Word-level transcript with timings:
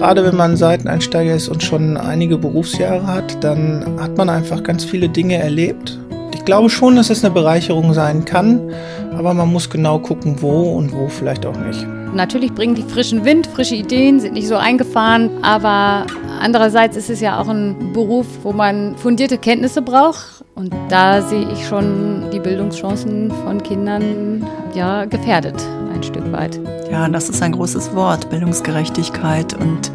Gerade 0.00 0.24
wenn 0.24 0.34
man 0.34 0.56
Seiteneinsteiger 0.56 1.34
ist 1.34 1.50
und 1.50 1.62
schon 1.62 1.98
einige 1.98 2.38
Berufsjahre 2.38 3.06
hat, 3.06 3.44
dann 3.44 3.84
hat 4.00 4.16
man 4.16 4.30
einfach 4.30 4.62
ganz 4.62 4.82
viele 4.82 5.10
Dinge 5.10 5.36
erlebt. 5.36 5.98
Ich 6.32 6.46
glaube 6.46 6.70
schon, 6.70 6.96
dass 6.96 7.10
es 7.10 7.22
eine 7.22 7.34
Bereicherung 7.34 7.92
sein 7.92 8.24
kann, 8.24 8.72
aber 9.14 9.34
man 9.34 9.52
muss 9.52 9.68
genau 9.68 9.98
gucken, 9.98 10.36
wo 10.40 10.72
und 10.72 10.94
wo 10.94 11.08
vielleicht 11.08 11.44
auch 11.44 11.54
nicht. 11.54 11.86
Natürlich 12.14 12.54
bringen 12.54 12.74
die 12.74 12.82
frischen 12.82 13.26
Wind, 13.26 13.46
frische 13.46 13.74
Ideen, 13.74 14.20
sind 14.20 14.32
nicht 14.32 14.48
so 14.48 14.56
eingefahren, 14.56 15.28
aber 15.42 16.06
andererseits 16.40 16.96
ist 16.96 17.10
es 17.10 17.20
ja 17.20 17.40
auch 17.40 17.48
ein 17.48 17.92
Beruf, 17.92 18.26
wo 18.42 18.52
man 18.52 18.96
fundierte 18.96 19.38
Kenntnisse 19.38 19.82
braucht 19.82 20.44
und 20.54 20.74
da 20.88 21.22
sehe 21.22 21.48
ich 21.52 21.66
schon 21.66 22.30
die 22.32 22.40
Bildungschancen 22.40 23.30
von 23.44 23.62
Kindern 23.62 24.46
ja 24.74 25.04
gefährdet 25.04 25.56
ein 26.00 26.02
Stück 26.02 26.32
weit. 26.32 26.58
Ja, 26.90 27.08
das 27.08 27.28
ist 27.28 27.42
ein 27.42 27.52
großes 27.52 27.94
Wort, 27.94 28.30
Bildungsgerechtigkeit 28.30 29.54
und 29.54 29.92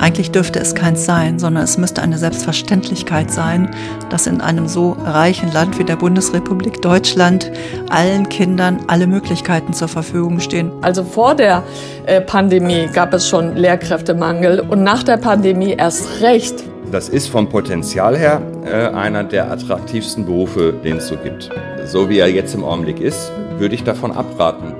eigentlich 0.00 0.30
dürfte 0.30 0.58
es 0.58 0.74
keins 0.74 1.04
sein, 1.04 1.38
sondern 1.38 1.64
es 1.64 1.76
müsste 1.76 2.02
eine 2.02 2.16
Selbstverständlichkeit 2.16 3.30
sein, 3.30 3.74
dass 4.08 4.26
in 4.26 4.40
einem 4.40 4.66
so 4.66 4.96
reichen 5.04 5.52
Land 5.52 5.78
wie 5.78 5.84
der 5.84 5.96
Bundesrepublik 5.96 6.80
Deutschland 6.80 7.52
allen 7.90 8.28
Kindern 8.28 8.80
alle 8.86 9.06
Möglichkeiten 9.06 9.74
zur 9.74 9.88
Verfügung 9.88 10.40
stehen. 10.40 10.72
Also 10.80 11.04
vor 11.04 11.34
der 11.34 11.62
äh, 12.06 12.20
Pandemie 12.20 12.88
gab 12.92 13.12
es 13.12 13.28
schon 13.28 13.56
Lehrkräftemangel 13.56 14.60
und 14.60 14.82
nach 14.82 15.02
der 15.02 15.18
Pandemie 15.18 15.74
erst 15.76 16.22
recht. 16.22 16.64
Das 16.90 17.08
ist 17.08 17.28
vom 17.28 17.48
Potenzial 17.48 18.16
her 18.16 18.42
äh, 18.64 18.88
einer 18.88 19.22
der 19.22 19.50
attraktivsten 19.50 20.24
Berufe, 20.24 20.72
den 20.72 20.96
es 20.96 21.08
so 21.08 21.16
gibt. 21.16 21.50
So 21.86 22.08
wie 22.08 22.18
er 22.18 22.28
jetzt 22.28 22.54
im 22.54 22.64
Augenblick 22.64 23.00
ist, 23.00 23.30
würde 23.58 23.74
ich 23.74 23.84
davon 23.84 24.12
abraten. 24.12 24.72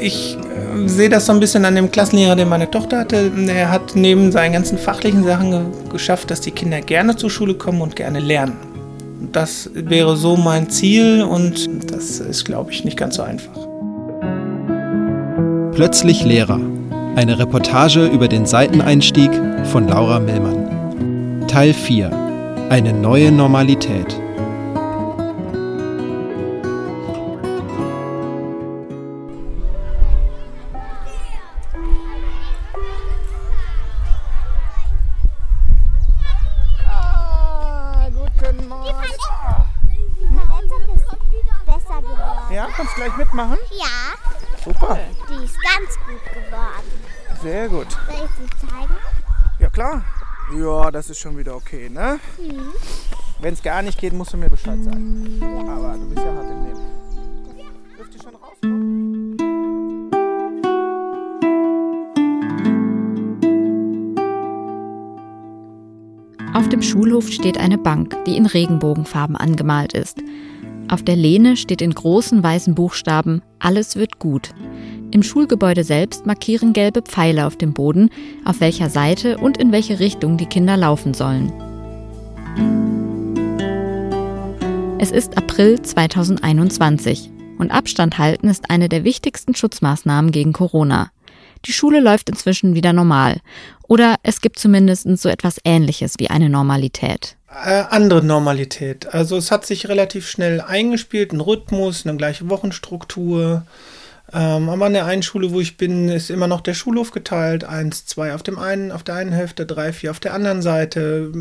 Ich 0.00 0.38
sehe 0.86 1.08
das 1.08 1.26
so 1.26 1.32
ein 1.32 1.40
bisschen 1.40 1.64
an 1.64 1.74
dem 1.74 1.90
Klassenlehrer, 1.90 2.36
den 2.36 2.48
meine 2.48 2.70
Tochter 2.70 2.98
hatte. 2.98 3.30
Er 3.48 3.70
hat 3.70 3.94
neben 3.94 4.32
seinen 4.32 4.52
ganzen 4.52 4.78
fachlichen 4.78 5.24
Sachen 5.24 5.50
ge 5.50 5.60
geschafft, 5.90 6.30
dass 6.30 6.40
die 6.40 6.50
Kinder 6.50 6.80
gerne 6.80 7.16
zur 7.16 7.30
Schule 7.30 7.54
kommen 7.54 7.80
und 7.80 7.96
gerne 7.96 8.20
lernen. 8.20 8.56
Das 9.32 9.70
wäre 9.74 10.16
so 10.16 10.36
mein 10.36 10.70
Ziel 10.70 11.22
und 11.22 11.68
das 11.90 12.20
ist, 12.20 12.44
glaube 12.44 12.72
ich, 12.72 12.84
nicht 12.84 12.96
ganz 12.96 13.16
so 13.16 13.22
einfach. 13.22 13.56
Plötzlich 15.74 16.24
Lehrer. 16.24 16.60
Eine 17.16 17.38
Reportage 17.38 18.06
über 18.06 18.28
den 18.28 18.46
Seiteneinstieg 18.46 19.30
von 19.64 19.88
Laura 19.88 20.20
Millmann. 20.20 21.46
Teil 21.48 21.72
4. 21.72 22.10
Eine 22.70 22.92
neue 22.92 23.32
Normalität. 23.32 24.20
Gleich 42.98 43.16
mitmachen? 43.16 43.58
Ja. 43.70 44.14
Super. 44.64 44.98
Die 45.28 45.44
ist 45.44 45.56
ganz 45.62 45.98
gut 46.06 46.22
geworden. 46.34 46.88
Sehr 47.42 47.68
gut. 47.68 47.86
Soll 47.90 48.24
ich 48.24 48.50
sie 48.50 48.66
zeigen? 48.66 48.96
Ja, 49.60 49.70
klar. 49.70 50.04
Ja, 50.56 50.90
das 50.90 51.08
ist 51.10 51.18
schon 51.18 51.36
wieder 51.38 51.54
okay, 51.54 51.88
ne? 51.88 52.18
Mhm. 52.38 52.72
Wenn 53.40 53.54
es 53.54 53.62
gar 53.62 53.82
nicht 53.82 54.00
geht, 54.00 54.12
musst 54.12 54.32
du 54.32 54.36
mir 54.36 54.50
Bescheid 54.50 54.82
sagen. 54.82 55.38
Ja. 55.40 55.46
Aber 55.46 55.94
du 55.94 56.08
bist 56.08 56.26
ja 56.26 56.34
hart 56.34 56.50
im 56.50 56.62
Nehmen. 56.64 56.80
Dürft 57.96 58.14
ihr 58.14 58.22
schon 58.22 58.34
rauskommen? 58.34 59.36
Auf 66.54 66.68
dem 66.68 66.82
Schulhof 66.82 67.28
steht 67.28 67.58
eine 67.58 67.78
Bank, 67.78 68.16
die 68.24 68.36
in 68.36 68.46
Regenbogenfarben 68.46 69.36
angemalt 69.36 69.92
ist. 69.92 70.18
Auf 70.88 71.02
der 71.02 71.16
Lehne 71.16 71.58
steht 71.58 71.82
in 71.82 71.92
großen 71.92 72.42
weißen 72.42 72.74
Buchstaben 72.74 73.42
Alles 73.58 73.96
wird 73.96 74.18
gut. 74.18 74.54
Im 75.10 75.22
Schulgebäude 75.22 75.84
selbst 75.84 76.24
markieren 76.24 76.72
gelbe 76.72 77.02
Pfeile 77.02 77.46
auf 77.46 77.56
dem 77.56 77.74
Boden, 77.74 78.10
auf 78.44 78.60
welcher 78.60 78.88
Seite 78.88 79.38
und 79.38 79.58
in 79.58 79.70
welche 79.70 80.00
Richtung 80.00 80.36
die 80.38 80.46
Kinder 80.46 80.76
laufen 80.76 81.12
sollen. 81.14 81.52
Es 84.98 85.10
ist 85.10 85.36
April 85.36 85.80
2021 85.80 87.30
und 87.58 87.70
Abstand 87.70 88.18
halten 88.18 88.48
ist 88.48 88.70
eine 88.70 88.88
der 88.88 89.04
wichtigsten 89.04 89.54
Schutzmaßnahmen 89.54 90.30
gegen 90.30 90.52
Corona. 90.52 91.10
Die 91.64 91.72
Schule 91.72 92.00
läuft 92.00 92.28
inzwischen 92.28 92.74
wieder 92.74 92.92
normal. 92.92 93.40
Oder 93.88 94.16
es 94.22 94.40
gibt 94.40 94.58
zumindest 94.58 95.06
so 95.18 95.28
etwas 95.28 95.58
Ähnliches 95.64 96.14
wie 96.18 96.30
eine 96.30 96.48
Normalität. 96.48 97.37
Äh, 97.64 97.84
andere 97.90 98.24
Normalität. 98.24 99.12
Also 99.12 99.36
es 99.36 99.50
hat 99.50 99.66
sich 99.66 99.88
relativ 99.88 100.28
schnell 100.28 100.60
eingespielt, 100.60 101.32
ein 101.32 101.40
Rhythmus, 101.40 102.06
eine 102.06 102.16
gleiche 102.16 102.48
Wochenstruktur. 102.48 103.64
Ähm, 104.32 104.68
aber 104.68 104.86
an 104.86 104.92
der 104.92 105.06
einen 105.06 105.22
Schule, 105.22 105.52
wo 105.52 105.60
ich 105.60 105.76
bin, 105.76 106.08
ist 106.08 106.30
immer 106.30 106.46
noch 106.46 106.60
der 106.60 106.74
Schulhof 106.74 107.10
geteilt. 107.10 107.64
Eins, 107.64 108.06
zwei 108.06 108.34
auf 108.34 108.42
dem 108.42 108.58
einen, 108.58 108.92
auf 108.92 109.02
der 109.02 109.16
einen 109.16 109.32
Hälfte, 109.32 109.66
drei, 109.66 109.92
vier 109.92 110.10
auf 110.10 110.20
der 110.20 110.34
anderen 110.34 110.62
Seite. 110.62 111.32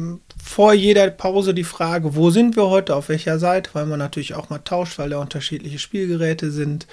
Vor 0.41 0.73
jeder 0.73 1.09
Pause 1.09 1.53
die 1.53 1.65
Frage, 1.65 2.15
wo 2.15 2.29
sind 2.29 2.55
wir 2.55 2.67
heute, 2.67 2.95
auf 2.95 3.09
welcher 3.09 3.39
Seite, 3.39 3.71
weil 3.73 3.85
man 3.85 3.99
natürlich 3.99 4.35
auch 4.35 4.49
mal 4.49 4.59
tauscht, 4.59 4.97
weil 4.97 5.09
da 5.09 5.19
unterschiedliche 5.19 5.79
Spielgeräte 5.79 6.49
sind. 6.51 6.87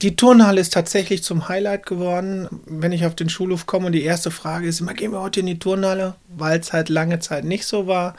Die 0.00 0.16
Turnhalle 0.16 0.60
ist 0.60 0.72
tatsächlich 0.72 1.22
zum 1.22 1.48
Highlight 1.48 1.86
geworden. 1.86 2.48
Wenn 2.66 2.92
ich 2.92 3.04
auf 3.04 3.14
den 3.14 3.28
Schulhof 3.28 3.66
komme 3.66 3.86
und 3.86 3.92
die 3.92 4.02
erste 4.02 4.30
Frage 4.30 4.66
ist 4.66 4.80
immer, 4.80 4.94
gehen 4.94 5.12
wir 5.12 5.20
heute 5.20 5.40
in 5.40 5.46
die 5.46 5.58
Turnhalle, 5.58 6.14
weil 6.28 6.58
es 6.58 6.72
halt 6.72 6.88
lange 6.88 7.18
Zeit 7.18 7.44
nicht 7.44 7.66
so 7.66 7.86
war. 7.86 8.14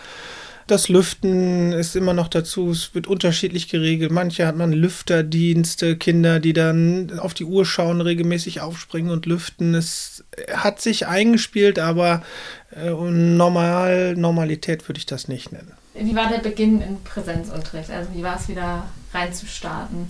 Das 0.68 0.88
Lüften 0.88 1.74
ist 1.74 1.96
immer 1.96 2.14
noch 2.14 2.30
dazu, 2.30 2.70
es 2.70 2.96
wird 2.96 3.08
unterschiedlich 3.08 3.68
geregelt. 3.68 4.12
Manche 4.12 4.48
hat 4.48 4.56
man 4.56 4.72
Lüfterdienste, 4.72 5.98
Kinder, 5.98 6.40
die 6.40 6.54
dann 6.54 7.20
auf 7.20 7.34
die 7.34 7.44
Uhr 7.44 7.66
schauen, 7.66 8.00
regelmäßig 8.00 8.62
aufspringen 8.62 9.12
und 9.12 9.26
lüften. 9.26 9.76
Es 9.76 10.24
hat 10.54 10.80
sich 10.80 11.06
eingespielt, 11.06 11.80
aber 11.80 12.24
äh, 12.72 12.92
normal, 12.92 14.16
Normalität 14.16 14.88
würde 14.88 15.00
ich 15.00 15.06
das 15.06 15.28
nicht 15.28 15.52
nennen. 15.52 15.74
Wie 15.96 16.16
war 16.16 16.30
der 16.30 16.40
Beginn 16.40 16.82
im 16.82 17.04
Präsenzunterricht? 17.04 17.92
Also 17.92 18.10
wie 18.14 18.24
war 18.24 18.38
es 18.40 18.48
wieder 18.48 18.86
reinzustarten? 19.14 20.08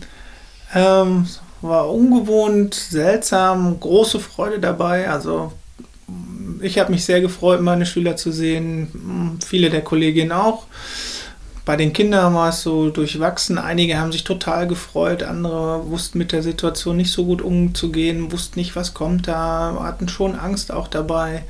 Ähm, 0.75 1.27
war 1.63 1.89
ungewohnt, 1.89 2.75
seltsam, 2.75 3.79
große 3.79 4.19
Freude 4.19 4.59
dabei. 4.59 5.09
Also 5.09 5.53
ich 6.61 6.77
habe 6.77 6.91
mich 6.91 7.05
sehr 7.05 7.21
gefreut, 7.21 7.61
meine 7.61 7.85
Schüler 7.85 8.15
zu 8.15 8.31
sehen, 8.31 9.39
viele 9.45 9.69
der 9.69 9.81
Kolleginnen 9.81 10.31
auch. 10.31 10.65
Bei 11.65 11.77
den 11.77 11.93
Kindern 11.93 12.33
war 12.33 12.49
es 12.49 12.61
so 12.61 12.89
durchwachsen. 12.89 13.57
Einige 13.57 13.97
haben 13.97 14.11
sich 14.11 14.25
total 14.25 14.67
gefreut, 14.67 15.23
andere 15.23 15.89
wussten 15.89 16.17
mit 16.17 16.33
der 16.33 16.43
Situation 16.43 16.97
nicht 16.97 17.11
so 17.11 17.23
gut 17.23 17.41
umzugehen, 17.41 18.33
wussten 18.33 18.59
nicht, 18.59 18.75
was 18.75 18.93
kommt 18.93 19.29
da, 19.29 19.77
hatten 19.81 20.09
schon 20.09 20.35
Angst 20.35 20.73
auch 20.73 20.89
dabei. 20.89 21.43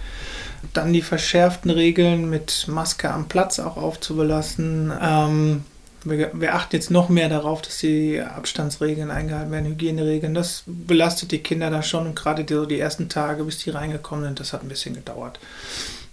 Dann 0.74 0.94
die 0.94 1.02
verschärften 1.02 1.72
Regeln 1.72 2.30
mit 2.30 2.68
Maske 2.68 3.12
am 3.12 3.28
Platz 3.28 3.58
auch 3.58 3.76
aufzubelassen. 3.76 4.94
Ähm, 5.02 5.64
wir, 6.06 6.32
wir, 6.34 6.56
achten 6.56 6.76
jetzt 6.76 6.92
noch 6.92 7.10
mehr 7.10 7.30
darauf, 7.30 7.62
dass 7.62 7.78
die 7.80 8.22
Abstandsregeln 8.22 9.12
eingehalten 9.12 9.52
werden, 9.52 9.68
Hygieneregeln. 9.68 10.34
Das 10.34 10.64
belastet 10.66 11.32
die 11.32 11.40
Kinder 11.40 11.70
da 11.70 11.82
schon 11.82 12.08
und 12.08 12.16
gerade 12.16 12.44
die, 12.44 12.68
die 12.68 12.80
ersten 12.80 13.10
Tage, 13.10 13.44
bis 13.44 13.60
die 13.60 13.70
reingekommen 13.70 14.26
sind, 14.26 14.40
das 14.40 14.54
hat 14.54 14.64
ein 14.64 14.70
bisschen 14.70 14.96
gedauert. 14.96 15.40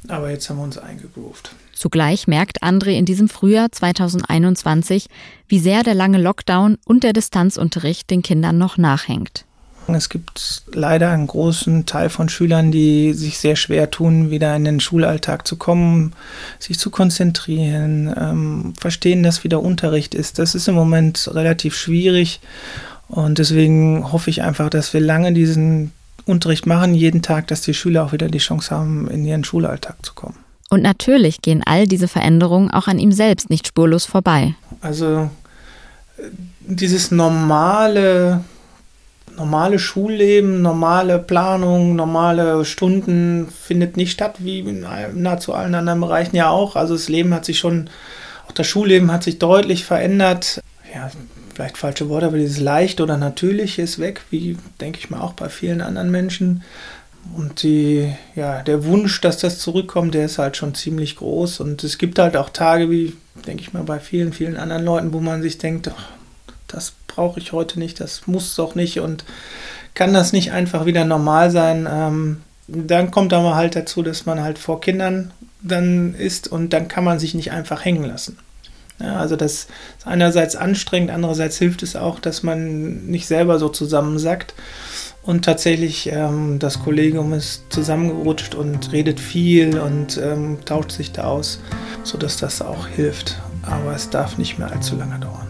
Aber 0.08 0.30
jetzt 0.30 0.48
haben 0.48 0.56
wir 0.56 0.64
uns 0.64 0.78
eingegroovt. 0.78 1.52
Zugleich 1.72 2.26
merkt 2.26 2.62
André 2.62 2.90
in 2.90 3.04
diesem 3.04 3.28
Frühjahr 3.28 3.72
2021, 3.72 5.06
wie 5.48 5.58
sehr 5.58 5.82
der 5.82 5.94
lange 5.94 6.18
Lockdown 6.18 6.78
und 6.84 7.04
der 7.04 7.12
Distanzunterricht 7.12 8.10
den 8.10 8.22
Kindern 8.22 8.58
noch 8.58 8.76
nachhängt. 8.76 9.44
Es 9.94 10.08
gibt 10.08 10.62
leider 10.72 11.10
einen 11.10 11.26
großen 11.26 11.86
Teil 11.86 12.10
von 12.10 12.28
Schülern, 12.28 12.72
die 12.72 13.12
sich 13.12 13.38
sehr 13.38 13.56
schwer 13.56 13.90
tun, 13.90 14.30
wieder 14.30 14.54
in 14.56 14.64
den 14.64 14.80
Schulalltag 14.80 15.46
zu 15.46 15.56
kommen, 15.56 16.12
sich 16.58 16.78
zu 16.78 16.90
konzentrieren, 16.90 18.14
ähm, 18.18 18.74
verstehen, 18.78 19.22
dass 19.22 19.44
wieder 19.44 19.60
Unterricht 19.60 20.14
ist. 20.14 20.38
Das 20.38 20.54
ist 20.54 20.68
im 20.68 20.74
Moment 20.74 21.30
relativ 21.32 21.76
schwierig 21.76 22.40
und 23.10 23.38
deswegen 23.38 24.12
hoffe 24.12 24.30
ich 24.30 24.42
einfach, 24.42 24.70
dass 24.70 24.94
wir 24.94 25.00
lange 25.00 25.32
diesen 25.32 25.92
Unterricht 26.26 26.66
machen, 26.66 26.94
jeden 26.94 27.22
Tag, 27.22 27.48
dass 27.48 27.60
die 27.60 27.74
Schüler 27.74 28.04
auch 28.04 28.12
wieder 28.12 28.28
die 28.28 28.38
Chance 28.38 28.74
haben, 28.74 29.08
in 29.10 29.24
ihren 29.24 29.44
Schulalltag 29.44 29.96
zu 30.04 30.14
kommen. 30.14 30.36
Und 30.70 30.82
natürlich 30.82 31.42
gehen 31.42 31.62
all 31.66 31.88
diese 31.88 32.06
Veränderungen 32.06 32.70
auch 32.70 32.86
an 32.86 33.00
ihm 33.00 33.10
selbst 33.10 33.50
nicht 33.50 33.66
spurlos 33.66 34.06
vorbei. 34.06 34.54
Also 34.80 35.28
äh, 36.16 36.22
dieses 36.60 37.10
normale 37.10 38.44
normale 39.40 39.78
Schulleben, 39.78 40.60
normale 40.60 41.18
Planung, 41.18 41.96
normale 41.96 42.66
Stunden 42.66 43.48
findet 43.48 43.96
nicht 43.96 44.12
statt, 44.12 44.34
wie 44.38 44.60
in 44.60 44.86
nahezu 45.14 45.54
allen 45.54 45.74
anderen 45.74 46.00
Bereichen 46.00 46.36
ja 46.36 46.50
auch. 46.50 46.76
Also 46.76 46.92
das 46.92 47.08
Leben 47.08 47.32
hat 47.32 47.46
sich 47.46 47.58
schon, 47.58 47.88
auch 48.46 48.52
das 48.52 48.66
Schulleben 48.66 49.10
hat 49.10 49.22
sich 49.22 49.38
deutlich 49.38 49.86
verändert. 49.86 50.60
Ja, 50.94 51.10
vielleicht 51.54 51.78
falsche 51.78 52.10
Worte, 52.10 52.26
aber 52.26 52.36
dieses 52.36 52.60
leicht 52.60 53.00
oder 53.00 53.16
natürliche 53.16 53.80
ist 53.80 53.98
weg, 53.98 54.20
wie 54.28 54.58
denke 54.78 54.98
ich 54.98 55.08
mal 55.08 55.22
auch 55.22 55.32
bei 55.32 55.48
vielen 55.48 55.80
anderen 55.80 56.10
Menschen. 56.10 56.62
Und 57.34 57.62
die, 57.62 58.12
ja, 58.36 58.62
der 58.62 58.84
Wunsch, 58.84 59.22
dass 59.22 59.38
das 59.38 59.58
zurückkommt, 59.58 60.12
der 60.12 60.26
ist 60.26 60.38
halt 60.38 60.58
schon 60.58 60.74
ziemlich 60.74 61.16
groß. 61.16 61.60
Und 61.60 61.82
es 61.82 61.96
gibt 61.96 62.18
halt 62.18 62.36
auch 62.36 62.50
Tage, 62.50 62.90
wie, 62.90 63.14
denke 63.46 63.62
ich 63.62 63.72
mal, 63.72 63.84
bei 63.84 64.00
vielen, 64.00 64.34
vielen 64.34 64.58
anderen 64.58 64.84
Leuten, 64.84 65.12
wo 65.14 65.20
man 65.20 65.40
sich 65.40 65.56
denkt, 65.56 65.90
ach, 65.96 66.10
das 66.66 66.92
brauche 67.14 67.40
ich 67.40 67.52
heute 67.52 67.78
nicht, 67.78 68.00
das 68.00 68.26
muss 68.26 68.54
doch 68.54 68.74
nicht 68.74 69.00
und 69.00 69.24
kann 69.94 70.14
das 70.14 70.32
nicht 70.32 70.52
einfach 70.52 70.86
wieder 70.86 71.04
normal 71.04 71.50
sein. 71.50 71.88
Ähm, 71.90 72.42
dann 72.68 73.10
kommt 73.10 73.32
aber 73.32 73.56
halt 73.56 73.74
dazu, 73.74 74.02
dass 74.02 74.26
man 74.26 74.40
halt 74.40 74.58
vor 74.58 74.80
Kindern 74.80 75.32
dann 75.62 76.14
ist 76.14 76.48
und 76.48 76.72
dann 76.72 76.88
kann 76.88 77.04
man 77.04 77.18
sich 77.18 77.34
nicht 77.34 77.50
einfach 77.50 77.84
hängen 77.84 78.04
lassen. 78.04 78.38
Ja, 79.00 79.16
also 79.16 79.34
das 79.34 79.52
ist 79.52 79.68
einerseits 80.04 80.56
anstrengend, 80.56 81.10
andererseits 81.10 81.56
hilft 81.58 81.82
es 81.82 81.96
auch, 81.96 82.20
dass 82.20 82.42
man 82.42 83.06
nicht 83.06 83.26
selber 83.26 83.58
so 83.58 83.68
zusammensackt. 83.68 84.54
Und 85.22 85.44
tatsächlich, 85.44 86.10
ähm, 86.12 86.58
das 86.58 86.82
Kollegium 86.82 87.32
ist 87.32 87.64
zusammengerutscht 87.70 88.54
und 88.54 88.92
redet 88.92 89.20
viel 89.20 89.78
und 89.78 90.18
ähm, 90.18 90.58
tauscht 90.64 90.92
sich 90.92 91.12
da 91.12 91.24
aus, 91.24 91.60
sodass 92.04 92.36
das 92.36 92.62
auch 92.62 92.86
hilft. 92.86 93.40
Aber 93.62 93.94
es 93.94 94.08
darf 94.10 94.38
nicht 94.38 94.58
mehr 94.58 94.70
allzu 94.70 94.96
lange 94.96 95.18
dauern. 95.18 95.49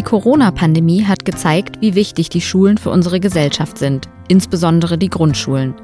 Die 0.00 0.06
Corona-Pandemie 0.06 1.04
hat 1.04 1.26
gezeigt, 1.26 1.82
wie 1.82 1.94
wichtig 1.94 2.30
die 2.30 2.40
Schulen 2.40 2.78
für 2.78 2.88
unsere 2.88 3.20
Gesellschaft 3.20 3.76
sind, 3.76 4.08
insbesondere 4.28 4.96
die 4.96 5.10
Grundschulen. 5.10 5.74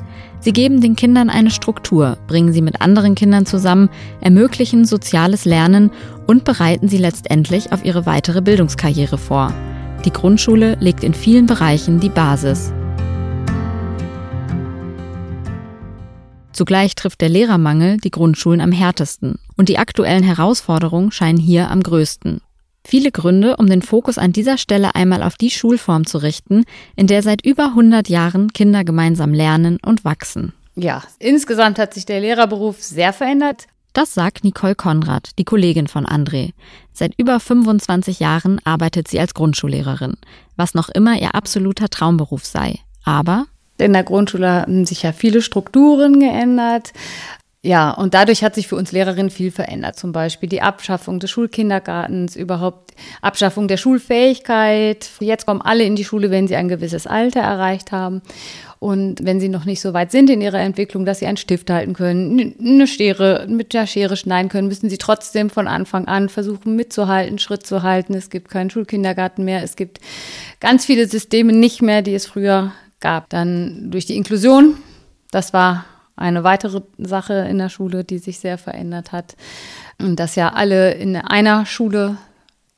Sie 0.40 0.54
geben 0.54 0.80
den 0.80 0.96
Kindern 0.96 1.28
eine 1.28 1.50
Struktur, 1.50 2.16
bringen 2.26 2.50
sie 2.50 2.62
mit 2.62 2.80
anderen 2.80 3.14
Kindern 3.14 3.44
zusammen, 3.44 3.90
ermöglichen 4.22 4.86
soziales 4.86 5.44
Lernen 5.44 5.90
und 6.26 6.44
bereiten 6.44 6.88
sie 6.88 6.96
letztendlich 6.96 7.72
auf 7.74 7.84
ihre 7.84 8.06
weitere 8.06 8.40
Bildungskarriere 8.40 9.18
vor. 9.18 9.52
Die 10.06 10.12
Grundschule 10.12 10.78
legt 10.80 11.04
in 11.04 11.12
vielen 11.12 11.44
Bereichen 11.44 12.00
die 12.00 12.08
Basis. 12.08 12.72
Zugleich 16.52 16.94
trifft 16.94 17.20
der 17.20 17.28
Lehrermangel 17.28 17.98
die 17.98 18.10
Grundschulen 18.10 18.62
am 18.62 18.72
härtesten 18.72 19.34
und 19.58 19.68
die 19.68 19.76
aktuellen 19.76 20.22
Herausforderungen 20.22 21.12
scheinen 21.12 21.38
hier 21.38 21.70
am 21.70 21.82
größten. 21.82 22.40
Viele 22.88 23.10
Gründe, 23.10 23.56
um 23.56 23.66
den 23.66 23.82
Fokus 23.82 24.16
an 24.16 24.32
dieser 24.32 24.58
Stelle 24.58 24.94
einmal 24.94 25.24
auf 25.24 25.36
die 25.36 25.50
Schulform 25.50 26.06
zu 26.06 26.18
richten, 26.18 26.64
in 26.94 27.08
der 27.08 27.22
seit 27.22 27.44
über 27.44 27.70
100 27.70 28.08
Jahren 28.08 28.52
Kinder 28.52 28.84
gemeinsam 28.84 29.34
lernen 29.34 29.78
und 29.84 30.04
wachsen. 30.04 30.52
Ja, 30.76 31.02
insgesamt 31.18 31.80
hat 31.80 31.94
sich 31.94 32.06
der 32.06 32.20
Lehrerberuf 32.20 32.80
sehr 32.80 33.12
verändert. 33.12 33.66
Das 33.92 34.14
sagt 34.14 34.44
Nicole 34.44 34.76
Konrad, 34.76 35.30
die 35.38 35.44
Kollegin 35.44 35.88
von 35.88 36.06
André. 36.06 36.50
Seit 36.92 37.14
über 37.16 37.40
25 37.40 38.20
Jahren 38.20 38.60
arbeitet 38.64 39.08
sie 39.08 39.18
als 39.18 39.34
Grundschullehrerin, 39.34 40.14
was 40.54 40.74
noch 40.74 40.88
immer 40.88 41.18
ihr 41.20 41.34
absoluter 41.34 41.88
Traumberuf 41.88 42.44
sei. 42.44 42.78
Aber 43.04 43.46
in 43.78 43.94
der 43.94 44.04
Grundschule 44.04 44.62
haben 44.62 44.86
sich 44.86 45.02
ja 45.02 45.12
viele 45.12 45.42
Strukturen 45.42 46.20
geändert. 46.20 46.92
Ja, 47.66 47.90
und 47.90 48.14
dadurch 48.14 48.44
hat 48.44 48.54
sich 48.54 48.68
für 48.68 48.76
uns 48.76 48.92
Lehrerinnen 48.92 49.28
viel 49.28 49.50
verändert. 49.50 49.98
Zum 49.98 50.12
Beispiel 50.12 50.48
die 50.48 50.62
Abschaffung 50.62 51.18
des 51.18 51.30
Schulkindergartens, 51.30 52.36
überhaupt 52.36 52.92
Abschaffung 53.22 53.66
der 53.66 53.76
Schulfähigkeit. 53.76 55.10
Jetzt 55.18 55.46
kommen 55.46 55.62
alle 55.62 55.82
in 55.82 55.96
die 55.96 56.04
Schule, 56.04 56.30
wenn 56.30 56.46
sie 56.46 56.54
ein 56.54 56.68
gewisses 56.68 57.08
Alter 57.08 57.40
erreicht 57.40 57.90
haben. 57.90 58.22
Und 58.78 59.24
wenn 59.24 59.40
sie 59.40 59.48
noch 59.48 59.64
nicht 59.64 59.80
so 59.80 59.94
weit 59.94 60.12
sind 60.12 60.30
in 60.30 60.40
ihrer 60.40 60.60
Entwicklung, 60.60 61.04
dass 61.04 61.18
sie 61.18 61.26
einen 61.26 61.38
Stift 61.38 61.68
halten 61.68 61.94
können, 61.94 62.54
eine 62.60 62.86
Schere, 62.86 63.48
mit 63.48 63.74
der 63.74 63.88
Schere 63.88 64.16
schneiden 64.16 64.48
können, 64.48 64.68
müssen 64.68 64.88
sie 64.88 64.98
trotzdem 64.98 65.50
von 65.50 65.66
Anfang 65.66 66.06
an 66.06 66.28
versuchen 66.28 66.76
mitzuhalten, 66.76 67.40
Schritt 67.40 67.66
zu 67.66 67.82
halten. 67.82 68.14
Es 68.14 68.30
gibt 68.30 68.48
keinen 68.48 68.70
Schulkindergarten 68.70 69.44
mehr. 69.44 69.64
Es 69.64 69.74
gibt 69.74 69.98
ganz 70.60 70.84
viele 70.84 71.08
Systeme 71.08 71.52
nicht 71.52 71.82
mehr, 71.82 72.02
die 72.02 72.14
es 72.14 72.26
früher 72.26 72.70
gab. 73.00 73.28
Dann 73.28 73.90
durch 73.90 74.06
die 74.06 74.14
Inklusion, 74.14 74.76
das 75.32 75.52
war 75.52 75.84
eine 76.16 76.44
weitere 76.44 76.80
Sache 76.98 77.34
in 77.48 77.58
der 77.58 77.68
Schule, 77.68 78.04
die 78.04 78.18
sich 78.18 78.38
sehr 78.38 78.58
verändert 78.58 79.12
hat. 79.12 79.36
Dass 79.98 80.34
ja 80.34 80.52
alle 80.52 80.92
in 80.92 81.16
einer 81.16 81.66
Schule 81.66 82.16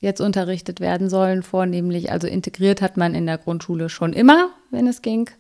jetzt 0.01 0.21
unterrichtet 0.21 0.81
werden 0.81 1.09
sollen, 1.09 1.43
vornehmlich. 1.43 2.13
Also 2.13 2.27
integriert 2.27 2.83
hat 2.83 2.97
man 2.97 3.15
in 3.15 3.27
der 3.27 3.39
Grundschule 3.39 3.89
schon 3.89 4.13
immer, 4.13 4.51
wenn 4.71 4.87
es 4.87 5.03
ging. 5.03 5.31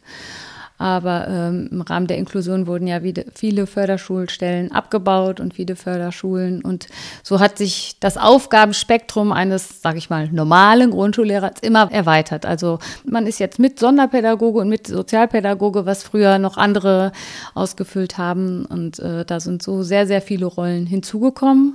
Aber 0.79 1.27
ähm, 1.29 1.69
im 1.73 1.81
Rahmen 1.81 2.07
der 2.07 2.19
Inklusion 2.19 2.69
wurden 2.69 2.87
ja 2.87 3.03
wieder 3.03 3.25
viele 3.35 3.67
Förderschulstellen 3.67 4.71
abgebaut 4.71 5.41
und 5.41 5.55
viele 5.55 5.75
Förderschulen. 5.75 6.63
Und 6.63 6.87
so 7.25 7.41
hat 7.41 7.59
sich 7.59 7.97
das 7.99 8.17
Aufgabenspektrum 8.17 9.33
eines, 9.33 9.83
sage 9.83 9.99
ich 9.99 10.09
mal, 10.09 10.29
normalen 10.31 10.93
Grundschullehrers 10.93 11.61
immer 11.63 11.91
erweitert. 11.91 12.47
Also 12.47 12.79
man 13.05 13.27
ist 13.27 13.41
jetzt 13.41 13.59
mit 13.59 13.81
Sonderpädagoge 13.81 14.61
und 14.61 14.69
mit 14.69 14.87
Sozialpädagoge, 14.87 15.85
was 15.85 16.05
früher 16.05 16.39
noch 16.39 16.57
andere 16.57 17.11
ausgefüllt 17.55 18.17
haben. 18.17 18.65
Und 18.65 19.01
äh, 19.01 19.25
da 19.25 19.41
sind 19.41 19.65
so 19.65 19.83
sehr, 19.83 20.07
sehr 20.07 20.23
viele 20.23 20.47
Rollen 20.47 20.87
hinzugekommen. 20.87 21.75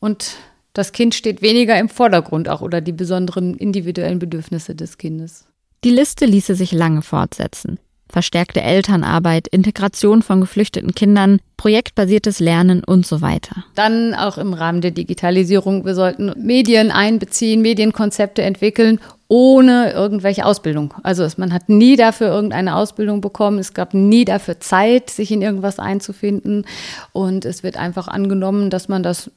Und 0.00 0.32
das 0.72 0.90
Kind 0.90 1.14
steht 1.14 1.42
weniger 1.42 1.78
im 1.78 1.88
Vordergrund 1.88 2.48
auch 2.48 2.60
oder 2.60 2.80
die 2.80 2.92
besonderen 2.92 3.54
individuellen 3.54 4.18
Bedürfnisse 4.18 4.74
des 4.74 4.98
Kindes. 4.98 5.46
Die 5.84 5.90
Liste 5.90 6.26
ließe 6.26 6.56
sich 6.56 6.72
lange 6.72 7.02
fortsetzen 7.02 7.78
verstärkte 8.10 8.60
Elternarbeit, 8.62 9.48
Integration 9.48 10.22
von 10.22 10.40
geflüchteten 10.40 10.94
Kindern, 10.94 11.40
projektbasiertes 11.56 12.40
Lernen 12.40 12.82
und 12.84 13.06
so 13.06 13.20
weiter. 13.20 13.64
Dann 13.74 14.14
auch 14.14 14.38
im 14.38 14.54
Rahmen 14.54 14.80
der 14.80 14.90
Digitalisierung, 14.90 15.84
wir 15.84 15.94
sollten 15.94 16.32
Medien 16.36 16.90
einbeziehen, 16.90 17.62
Medienkonzepte 17.62 18.42
entwickeln, 18.42 19.00
ohne 19.28 19.92
irgendwelche 19.92 20.44
Ausbildung. 20.44 20.92
Also 21.02 21.26
man 21.36 21.52
hat 21.52 21.68
nie 21.68 21.96
dafür 21.96 22.28
irgendeine 22.28 22.76
Ausbildung 22.76 23.20
bekommen, 23.20 23.58
es 23.58 23.74
gab 23.74 23.94
nie 23.94 24.24
dafür 24.24 24.58
Zeit, 24.58 25.08
sich 25.08 25.30
in 25.30 25.40
irgendwas 25.42 25.78
einzufinden 25.78 26.66
und 27.12 27.44
es 27.44 27.62
wird 27.62 27.76
einfach 27.76 28.08
angenommen, 28.08 28.70
dass 28.70 28.88
man 28.88 29.02
das 29.02 29.30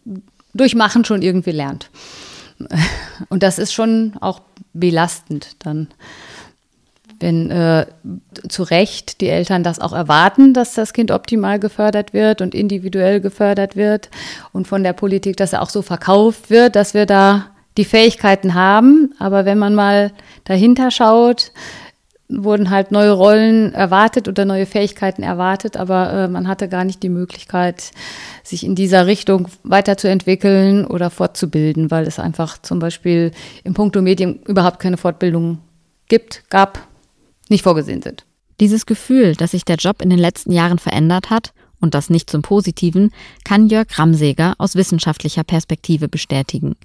durch 0.54 0.76
Machen 0.76 1.06
schon 1.06 1.22
irgendwie 1.22 1.52
lernt. 1.52 1.90
Und 3.30 3.44
das 3.44 3.60
ist 3.60 3.74
schon 3.74 4.14
auch 4.20 4.42
belastend 4.74 5.56
dann 5.60 5.88
wenn 7.24 7.50
äh, 7.50 7.86
zu 8.50 8.64
Recht 8.64 9.22
die 9.22 9.30
Eltern 9.30 9.64
das 9.64 9.80
auch 9.80 9.94
erwarten, 9.94 10.54
dass 10.54 10.74
das 10.74 10.92
Kind 10.92 11.10
optimal 11.10 11.58
gefördert 11.58 12.14
wird 12.14 12.42
und 12.42 12.54
individuell 12.54 13.22
gefördert 13.22 13.78
wird 13.78 14.10
und 14.52 14.68
von 14.68 14.84
der 14.84 14.92
Politik, 14.92 15.38
dass 15.38 15.54
er 15.54 15.62
auch 15.62 15.70
so 15.70 15.82
verkauft 15.82 16.50
wird, 16.50 16.76
dass 16.76 16.94
wir 16.94 17.06
da 17.06 17.46
die 17.78 17.86
Fähigkeiten 17.86 18.56
haben. 18.56 19.14
Aber 19.20 19.46
wenn 19.46 19.58
man 19.58 19.74
mal 19.74 20.12
dahinter 20.44 20.92
schaut, 20.92 21.54
wurden 22.28 22.70
halt 22.70 22.92
neue 22.92 23.12
Rollen 23.12 23.74
erwartet 23.74 24.28
oder 24.28 24.44
neue 24.44 24.66
Fähigkeiten 24.66 25.24
erwartet, 25.24 25.78
aber 25.78 26.12
äh, 26.12 26.28
man 26.28 26.50
hatte 26.50 26.68
gar 26.68 26.84
nicht 26.84 27.04
die 27.04 27.10
Möglichkeit, 27.10 27.92
sich 28.44 28.66
in 28.66 28.76
dieser 28.76 29.08
Richtung 29.08 29.48
weiterzuentwickeln 29.64 30.86
oder 30.86 31.10
fortzubilden, 31.10 31.90
weil 31.90 32.06
es 32.06 32.20
einfach 32.20 32.58
zum 32.62 32.80
Beispiel 32.80 33.32
im 33.64 33.74
Punkto 33.74 34.02
Medien 34.02 34.42
überhaupt 34.46 34.80
keine 34.80 34.98
Fortbildung 34.98 35.60
gibt, 36.10 36.50
gab 36.50 36.88
nicht 37.50 37.64
vorgesehen 37.64 38.02
sind. 38.02 38.26
Dieses 38.60 38.86
Gefühl, 38.86 39.36
dass 39.36 39.52
sich 39.52 39.66
der 39.66 39.78
Job 39.78 40.02
in 40.02 40.10
den 40.10 40.20
letzten 40.20 40.52
Jahren 40.52 40.80
verändert 40.80 41.30
hat, 41.30 41.54
und 41.84 41.94
das 41.94 42.10
nicht 42.10 42.30
zum 42.30 42.42
Positiven, 42.42 43.12
kann 43.44 43.68
Jörg 43.68 44.00
Ramseger 44.00 44.56
aus 44.58 44.76
wissenschaftlicher 44.76 45.44
Perspektive 45.44 46.08
bestätigen. 46.08 46.76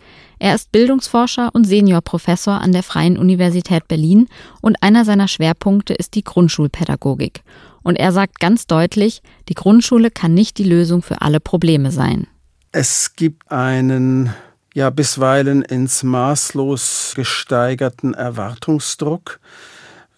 Er 0.40 0.56
ist 0.56 0.72
Bildungsforscher 0.72 1.54
und 1.54 1.64
Seniorprofessor 1.64 2.60
an 2.60 2.72
der 2.72 2.82
Freien 2.82 3.16
Universität 3.16 3.86
Berlin 3.86 4.26
und 4.60 4.82
einer 4.82 5.04
seiner 5.04 5.28
Schwerpunkte 5.28 5.94
ist 5.94 6.16
die 6.16 6.24
Grundschulpädagogik. 6.24 7.42
Und 7.84 7.96
er 7.96 8.10
sagt 8.10 8.40
ganz 8.40 8.66
deutlich, 8.66 9.22
die 9.48 9.54
Grundschule 9.54 10.10
kann 10.10 10.34
nicht 10.34 10.58
die 10.58 10.64
Lösung 10.64 11.00
für 11.00 11.22
alle 11.22 11.38
Probleme 11.38 11.92
sein. 11.92 12.26
Es 12.72 13.14
gibt 13.14 13.50
einen 13.52 14.34
ja 14.74 14.90
bisweilen 14.90 15.62
ins 15.62 16.02
Maßlos 16.02 17.12
gesteigerten 17.14 18.14
Erwartungsdruck, 18.14 19.38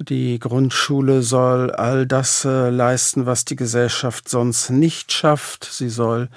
die 0.00 0.38
Grundschule 0.38 1.22
soll 1.22 1.70
all 1.70 2.06
das 2.06 2.44
äh, 2.46 2.70
leisten, 2.70 3.26
was 3.26 3.44
die 3.44 3.56
Gesellschaft 3.56 4.28
sonst 4.28 4.70
nicht 4.70 5.12
schafft. 5.12 5.64
Sie 5.64 5.90
soll 5.90 6.28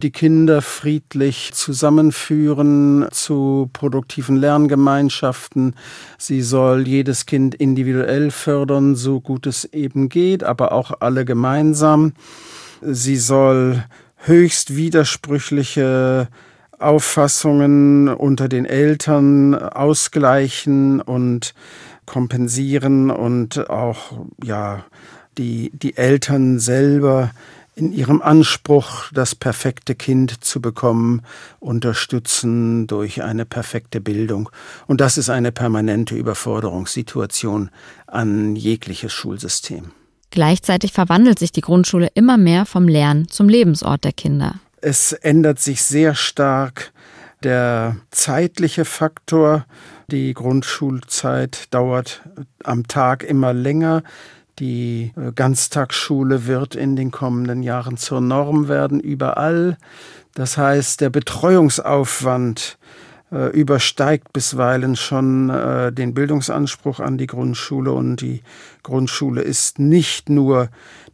die 0.00 0.12
Kinder 0.12 0.62
friedlich 0.62 1.50
zusammenführen 1.52 3.08
zu 3.10 3.68
produktiven 3.72 4.36
Lerngemeinschaften. 4.36 5.74
Sie 6.18 6.40
soll 6.40 6.86
jedes 6.86 7.26
Kind 7.26 7.54
individuell 7.54 8.30
fördern, 8.30 8.94
so 8.94 9.20
gut 9.20 9.46
es 9.46 9.64
eben 9.64 10.08
geht, 10.08 10.44
aber 10.44 10.72
auch 10.72 10.92
alle 11.00 11.24
gemeinsam. 11.24 12.12
Sie 12.80 13.16
soll 13.16 13.84
höchst 14.16 14.76
widersprüchliche 14.76 16.28
Auffassungen 16.78 18.08
unter 18.08 18.48
den 18.48 18.64
Eltern 18.64 19.54
ausgleichen 19.54 21.00
und 21.02 21.54
kompensieren 22.10 23.08
und 23.08 23.70
auch 23.70 24.18
ja 24.42 24.84
die, 25.38 25.70
die 25.72 25.96
Eltern 25.96 26.58
selber 26.58 27.30
in 27.76 27.92
ihrem 27.92 28.20
Anspruch, 28.20 29.12
das 29.12 29.36
perfekte 29.36 29.94
Kind 29.94 30.42
zu 30.42 30.60
bekommen, 30.60 31.22
unterstützen 31.60 32.88
durch 32.88 33.22
eine 33.22 33.46
perfekte 33.46 34.00
Bildung. 34.00 34.50
Und 34.88 35.00
das 35.00 35.18
ist 35.18 35.30
eine 35.30 35.52
permanente 35.52 36.16
Überforderungssituation 36.16 37.70
an 38.08 38.56
jegliches 38.56 39.12
Schulsystem. 39.12 39.92
Gleichzeitig 40.32 40.92
verwandelt 40.92 41.38
sich 41.38 41.52
die 41.52 41.60
Grundschule 41.60 42.08
immer 42.14 42.38
mehr 42.38 42.66
vom 42.66 42.88
Lern 42.88 43.28
zum 43.28 43.48
Lebensort 43.48 44.02
der 44.02 44.12
Kinder. 44.12 44.56
Es 44.80 45.12
ändert 45.12 45.60
sich 45.60 45.82
sehr 45.82 46.16
stark 46.16 46.92
der 47.44 47.96
zeitliche 48.10 48.84
Faktor. 48.84 49.64
Die 50.10 50.34
Grundschulzeit 50.34 51.72
dauert 51.72 52.22
am 52.64 52.88
Tag 52.88 53.22
immer 53.22 53.52
länger. 53.52 54.02
Die 54.58 55.12
äh, 55.16 55.30
Ganztagsschule 55.32 56.46
wird 56.46 56.74
in 56.74 56.96
den 56.96 57.12
kommenden 57.12 57.62
Jahren 57.62 57.96
zur 57.96 58.20
Norm 58.20 58.68
werden, 58.68 58.98
überall. 58.98 59.78
Das 60.34 60.58
heißt, 60.58 61.00
der 61.00 61.10
Betreuungsaufwand 61.10 62.76
äh, 63.32 63.50
übersteigt 63.56 64.32
bisweilen 64.32 64.96
schon 64.96 65.50
äh, 65.50 65.92
den 65.92 66.14
Bildungsanspruch 66.14 66.98
an 66.98 67.16
die 67.16 67.28
Grundschule 67.28 67.92
und 67.92 68.20
die 68.20 68.42
Grundschule 68.82 69.42
ist 69.42 69.78
nicht 69.78 70.28
nur 70.28 70.68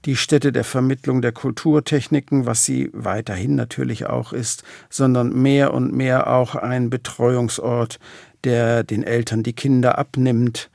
die 0.06 0.16
Stätte 0.16 0.52
der 0.52 0.64
Vermittlung 0.64 1.20
der 1.20 1.32
Kulturtechniken, 1.32 2.46
was 2.46 2.64
sie 2.64 2.90
weiterhin 2.92 3.54
natürlich 3.54 4.06
auch 4.06 4.32
ist, 4.32 4.62
sondern 4.88 5.34
mehr 5.34 5.74
und 5.74 5.92
mehr 5.92 6.32
auch 6.32 6.54
ein 6.54 6.90
Betreuungsort, 6.90 7.98
der 8.46 8.82
den 8.82 9.02
Eltern 9.02 9.42
die 9.42 9.52
Kinder 9.52 9.98
abnimmt, 9.98 10.70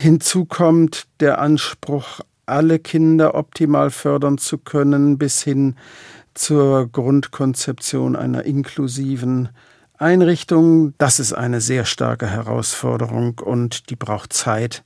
Hinzu 0.00 0.44
kommt 0.44 1.06
der 1.20 1.40
Anspruch, 1.40 2.20
alle 2.46 2.78
Kinder 2.78 3.34
optimal 3.34 3.90
fördern 3.90 4.38
zu 4.38 4.58
können, 4.58 5.18
bis 5.18 5.42
hin 5.42 5.76
zur 6.34 6.88
Grundkonzeption 6.88 8.16
einer 8.16 8.44
inklusiven 8.44 9.48
Einrichtung. 9.96 10.92
Das 10.98 11.20
ist 11.20 11.32
eine 11.32 11.60
sehr 11.60 11.84
starke 11.84 12.26
Herausforderung 12.26 13.38
und 13.38 13.88
die 13.88 13.96
braucht 13.96 14.32
Zeit, 14.32 14.82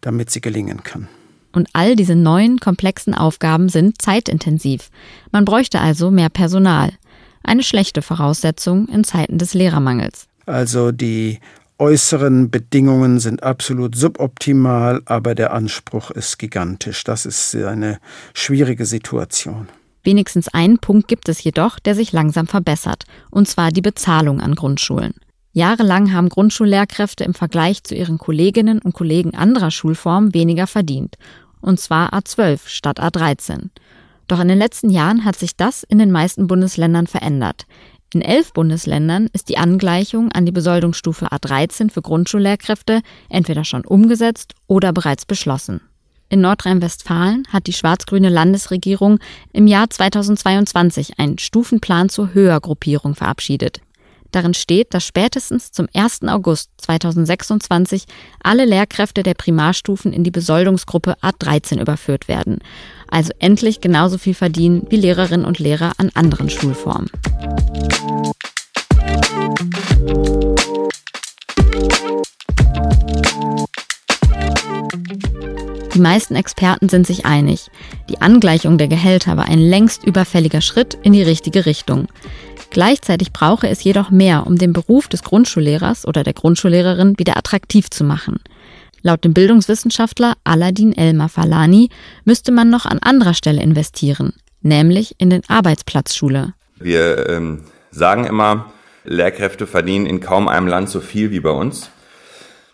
damit 0.00 0.30
sie 0.30 0.40
gelingen 0.40 0.82
kann. 0.84 1.08
Und 1.52 1.68
all 1.72 1.96
diese 1.96 2.14
neuen, 2.14 2.60
komplexen 2.60 3.14
Aufgaben 3.14 3.68
sind 3.68 4.00
zeitintensiv. 4.00 4.90
Man 5.32 5.44
bräuchte 5.44 5.80
also 5.80 6.10
mehr 6.10 6.30
Personal. 6.30 6.92
Eine 7.42 7.62
schlechte 7.62 8.00
Voraussetzung 8.00 8.88
in 8.88 9.04
Zeiten 9.04 9.38
des 9.38 9.54
Lehrermangels. 9.54 10.28
Also 10.46 10.92
die 10.92 11.40
äußeren 11.82 12.48
Bedingungen 12.48 13.18
sind 13.18 13.42
absolut 13.42 13.96
suboptimal, 13.96 15.02
aber 15.04 15.34
der 15.34 15.52
Anspruch 15.52 16.12
ist 16.12 16.38
gigantisch. 16.38 17.02
Das 17.02 17.26
ist 17.26 17.56
eine 17.56 17.98
schwierige 18.34 18.86
Situation. 18.86 19.68
Wenigstens 20.04 20.46
einen 20.46 20.78
Punkt 20.78 21.08
gibt 21.08 21.28
es 21.28 21.42
jedoch, 21.42 21.80
der 21.80 21.96
sich 21.96 22.12
langsam 22.12 22.46
verbessert, 22.46 23.02
und 23.32 23.48
zwar 23.48 23.72
die 23.72 23.80
Bezahlung 23.80 24.40
an 24.40 24.54
Grundschulen. 24.54 25.14
Jahrelang 25.54 26.12
haben 26.12 26.28
Grundschullehrkräfte 26.28 27.24
im 27.24 27.34
Vergleich 27.34 27.82
zu 27.82 27.96
ihren 27.96 28.18
Kolleginnen 28.18 28.78
und 28.78 28.94
Kollegen 28.94 29.34
anderer 29.34 29.72
Schulformen 29.72 30.34
weniger 30.34 30.68
verdient, 30.68 31.16
und 31.60 31.80
zwar 31.80 32.14
A12 32.14 32.60
statt 32.66 33.00
A13. 33.00 33.70
Doch 34.28 34.38
in 34.38 34.46
den 34.46 34.58
letzten 34.58 34.88
Jahren 34.88 35.24
hat 35.24 35.36
sich 35.36 35.56
das 35.56 35.82
in 35.82 35.98
den 35.98 36.12
meisten 36.12 36.46
Bundesländern 36.46 37.08
verändert. 37.08 37.66
In 38.14 38.20
elf 38.20 38.52
Bundesländern 38.52 39.28
ist 39.32 39.48
die 39.48 39.56
Angleichung 39.56 40.30
an 40.32 40.44
die 40.44 40.52
Besoldungsstufe 40.52 41.28
A13 41.28 41.90
für 41.90 42.02
Grundschullehrkräfte 42.02 43.00
entweder 43.30 43.64
schon 43.64 43.86
umgesetzt 43.86 44.52
oder 44.66 44.92
bereits 44.92 45.24
beschlossen. 45.24 45.80
In 46.28 46.42
Nordrhein-Westfalen 46.42 47.44
hat 47.50 47.66
die 47.66 47.72
schwarz-grüne 47.72 48.28
Landesregierung 48.28 49.18
im 49.54 49.66
Jahr 49.66 49.88
2022 49.88 51.18
einen 51.18 51.38
Stufenplan 51.38 52.10
zur 52.10 52.34
Höhergruppierung 52.34 53.14
verabschiedet. 53.14 53.80
Darin 54.30 54.54
steht, 54.54 54.94
dass 54.94 55.06
spätestens 55.06 55.72
zum 55.72 55.88
1. 55.94 56.22
August 56.22 56.70
2026 56.78 58.04
alle 58.42 58.64
Lehrkräfte 58.64 59.22
der 59.22 59.34
Primarstufen 59.34 60.12
in 60.12 60.24
die 60.24 60.30
Besoldungsgruppe 60.30 61.16
A13 61.22 61.80
überführt 61.80 62.28
werden. 62.28 62.60
Also 63.12 63.30
endlich 63.40 63.82
genauso 63.82 64.16
viel 64.16 64.32
verdienen 64.32 64.86
wie 64.88 64.96
Lehrerinnen 64.96 65.44
und 65.44 65.58
Lehrer 65.58 65.92
an 65.98 66.10
anderen 66.14 66.48
Schulformen. 66.48 67.10
Die 75.94 75.98
meisten 75.98 76.34
Experten 76.36 76.88
sind 76.88 77.06
sich 77.06 77.26
einig. 77.26 77.70
Die 78.08 78.22
Angleichung 78.22 78.78
der 78.78 78.88
Gehälter 78.88 79.36
war 79.36 79.44
ein 79.44 79.58
längst 79.58 80.04
überfälliger 80.04 80.62
Schritt 80.62 80.96
in 81.02 81.12
die 81.12 81.22
richtige 81.22 81.66
Richtung. 81.66 82.08
Gleichzeitig 82.70 83.34
brauche 83.34 83.68
es 83.68 83.84
jedoch 83.84 84.10
mehr, 84.10 84.46
um 84.46 84.56
den 84.56 84.72
Beruf 84.72 85.06
des 85.08 85.22
Grundschullehrers 85.22 86.08
oder 86.08 86.24
der 86.24 86.32
Grundschullehrerin 86.32 87.18
wieder 87.18 87.36
attraktiv 87.36 87.90
zu 87.90 88.04
machen. 88.04 88.40
Laut 89.02 89.24
dem 89.24 89.34
Bildungswissenschaftler 89.34 90.34
Aladin 90.44 90.96
Elmar 90.96 91.28
Falani 91.28 91.90
müsste 92.24 92.52
man 92.52 92.70
noch 92.70 92.86
an 92.86 93.00
anderer 93.00 93.34
Stelle 93.34 93.60
investieren, 93.60 94.34
nämlich 94.60 95.16
in 95.18 95.28
den 95.28 95.42
Arbeitsplatzschule. 95.48 96.54
Wir 96.78 97.28
ähm, 97.28 97.64
sagen 97.90 98.24
immer, 98.24 98.72
Lehrkräfte 99.04 99.66
verdienen 99.66 100.06
in 100.06 100.20
kaum 100.20 100.46
einem 100.46 100.68
Land 100.68 100.88
so 100.88 101.00
viel 101.00 101.32
wie 101.32 101.40
bei 101.40 101.50
uns. 101.50 101.90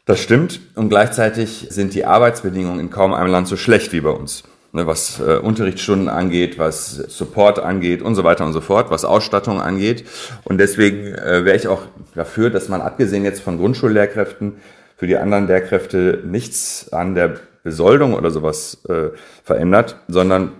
Das 0.05 0.21
stimmt 0.21 0.61
und 0.75 0.91
gleichzeitig 0.91 1.67
sind 1.71 1.95
die 1.95 2.05
Arbeitsbedingungen 2.05 2.81
in 2.81 2.91
kaum 2.91 3.15
einem 3.15 3.31
Land 3.31 3.49
so 3.49 3.57
schlecht 3.57 3.93
wie 3.93 4.01
bei 4.01 4.11
uns. 4.11 4.45
Ne, 4.71 4.87
was 4.87 5.19
äh, 5.19 5.39
Unterrichtsstunden 5.39 6.11
angeht, 6.11 6.59
was 6.59 6.97
Support 6.97 7.59
angeht 7.59 8.03
und 8.03 8.15
so 8.15 8.23
weiter 8.23 8.45
und 8.45 8.53
so 8.53 8.61
fort, 8.61 8.91
was 8.91 9.07
Ausstattung 9.07 9.63
angeht. 9.63 10.05
Und 10.45 10.59
deswegen 10.59 11.07
äh, 11.07 11.47
wäre 11.47 11.57
ich 11.57 11.69
auch 11.69 11.81
dafür, 12.15 12.51
dass 12.51 12.69
man 12.69 12.83
abgesehen 12.83 13.25
jetzt 13.25 13.41
von 13.41 13.57
Grundschullehrkräften 13.57 14.57
für 14.99 15.07
die 15.07 15.17
anderen 15.17 15.47
Lehrkräfte 15.47 16.23
nichts 16.27 16.93
an 16.93 17.15
der 17.15 17.37
Besoldung 17.63 18.15
oder 18.15 18.31
sowas 18.31 18.85
äh, 18.89 19.17
verändert, 19.45 19.97
sondern 20.09 20.53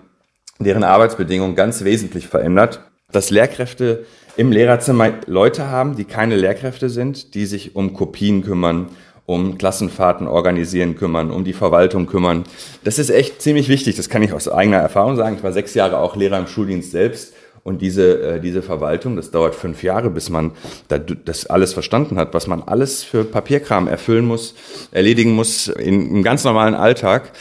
deren 0.59 0.83
Arbeitsbedingungen 0.83 1.55
ganz 1.55 1.83
wesentlich 1.83 2.27
verändert. 2.27 2.81
Dass 3.11 3.31
Lehrkräfte 3.31 4.05
im 4.37 4.51
Lehrerzimmer 4.51 5.11
Leute 5.25 5.67
haben, 5.67 5.97
die 5.97 6.05
keine 6.05 6.37
Lehrkräfte 6.37 6.89
sind, 6.89 7.33
die 7.33 7.45
sich 7.45 7.75
um 7.75 7.93
Kopien 7.93 8.41
kümmern, 8.43 8.87
um 9.25 9.57
Klassenfahrten 9.57 10.27
organisieren 10.27 10.95
kümmern, 10.95 11.31
um 11.31 11.43
die 11.43 11.53
Verwaltung 11.53 12.05
kümmern. 12.05 12.45
Das 12.85 12.97
ist 12.97 13.09
echt 13.09 13.41
ziemlich 13.41 13.67
wichtig. 13.67 13.97
Das 13.97 14.07
kann 14.07 14.23
ich 14.23 14.31
aus 14.31 14.47
eigener 14.47 14.77
Erfahrung 14.77 15.17
sagen. 15.17 15.35
Ich 15.35 15.43
war 15.43 15.51
sechs 15.51 15.73
Jahre 15.73 15.97
auch 15.97 16.15
Lehrer 16.15 16.39
im 16.39 16.47
Schuldienst 16.47 16.91
selbst. 16.91 17.33
Und 17.63 17.81
diese, 17.81 18.21
äh, 18.21 18.39
diese 18.39 18.61
Verwaltung, 18.61 19.15
das 19.15 19.31
dauert 19.31 19.55
fünf 19.55 19.83
Jahre, 19.83 20.09
bis 20.09 20.29
man 20.29 20.51
das 20.87 21.45
alles 21.47 21.73
verstanden 21.73 22.17
hat, 22.17 22.33
was 22.33 22.47
man 22.47 22.61
alles 22.61 23.03
für 23.03 23.23
Papierkram 23.23 23.87
erfüllen 23.87 24.25
muss, 24.25 24.55
erledigen 24.91 25.31
muss 25.31 25.67
in, 25.67 26.15
im 26.15 26.23
ganz 26.23 26.43
normalen 26.43 26.75
Alltag. 26.75 27.31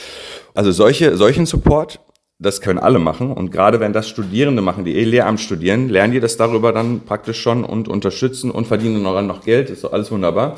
Also 0.55 0.73
solche, 0.73 1.17
solchen 1.17 1.47
Support, 1.47 2.01
das 2.39 2.61
können 2.61 2.79
alle 2.79 2.99
machen. 2.99 3.33
Und 3.33 3.51
gerade 3.51 3.81
wenn 3.81 3.93
das 3.93 4.09
Studierende 4.09 4.63
machen, 4.63 4.85
die 4.85 4.97
eh 4.97 5.05
Lehramt 5.05 5.41
studieren, 5.41 5.89
lernen 5.89 6.13
die 6.13 6.21
das 6.21 6.37
darüber 6.37 6.73
dann 6.73 7.01
praktisch 7.01 7.41
schon 7.41 7.65
und 7.65 7.89
unterstützen 7.89 8.51
und 8.51 8.67
verdienen 8.67 9.03
noch, 9.03 9.21
noch 9.23 9.45
Geld. 9.45 9.71
Ist 9.71 9.85
doch 9.85 9.93
alles 9.93 10.11
wunderbar 10.11 10.57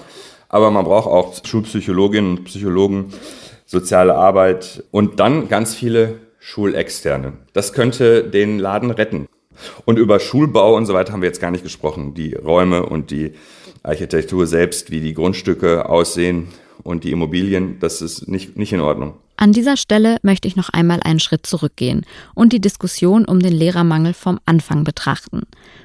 aber 0.51 0.71
man 0.71 0.85
braucht 0.85 1.07
auch 1.07 1.35
Schulpsychologinnen 1.43 2.39
und 2.39 2.45
Psychologen, 2.45 3.15
soziale 3.65 4.17
Arbeit 4.17 4.85
und 4.91 5.21
dann 5.21 5.49
ganz 5.49 5.75
viele 5.75 6.17
Schulexterne. 6.41 7.35
Das 7.53 7.73
könnte 7.73 8.25
den 8.25 8.59
Laden 8.59 8.91
retten. 8.91 9.29
Und 9.85 9.99
über 9.99 10.21
Schulbau 10.21 10.77
und 10.77 10.87
so 10.87 10.95
weiter 10.95 11.13
haben 11.13 11.23
wir 11.23 11.29
jetzt 11.29 11.41
gar 11.41 11.51
nicht 11.51 11.65
gesprochen. 11.65 12.15
Die 12.15 12.35
Räume 12.35 12.85
und 12.87 13.11
die 13.11 13.33
Architektur 13.83 14.47
selbst, 14.47 14.91
wie 14.91 15.01
die 15.01 15.15
Grundstücke 15.15 15.89
aussehen 15.89 16.49
und 16.83 17.05
die 17.05 17.13
Immobilien, 17.13 17.79
das 17.81 18.03
ist 18.03 18.29
nicht, 18.29 18.57
nicht 18.57 18.73
in 18.73 18.81
Ordnung. 18.81 19.15
An 19.37 19.53
dieser 19.53 19.79
Stelle 19.79 20.19
möchte 20.23 20.49
ich 20.49 20.57
noch 20.57 20.69
einmal 20.69 21.01
einen 21.03 21.19
Schritt 21.19 21.47
zurückgehen 21.47 22.05
und 22.35 22.53
die 22.53 22.61
Diskussion 22.61 23.25
um 23.25 23.41
den 23.41 23.55
Lehrermangel 23.55 24.13
vom 24.13 24.39
Anfang 24.45 24.85
betrachten. 24.85 25.45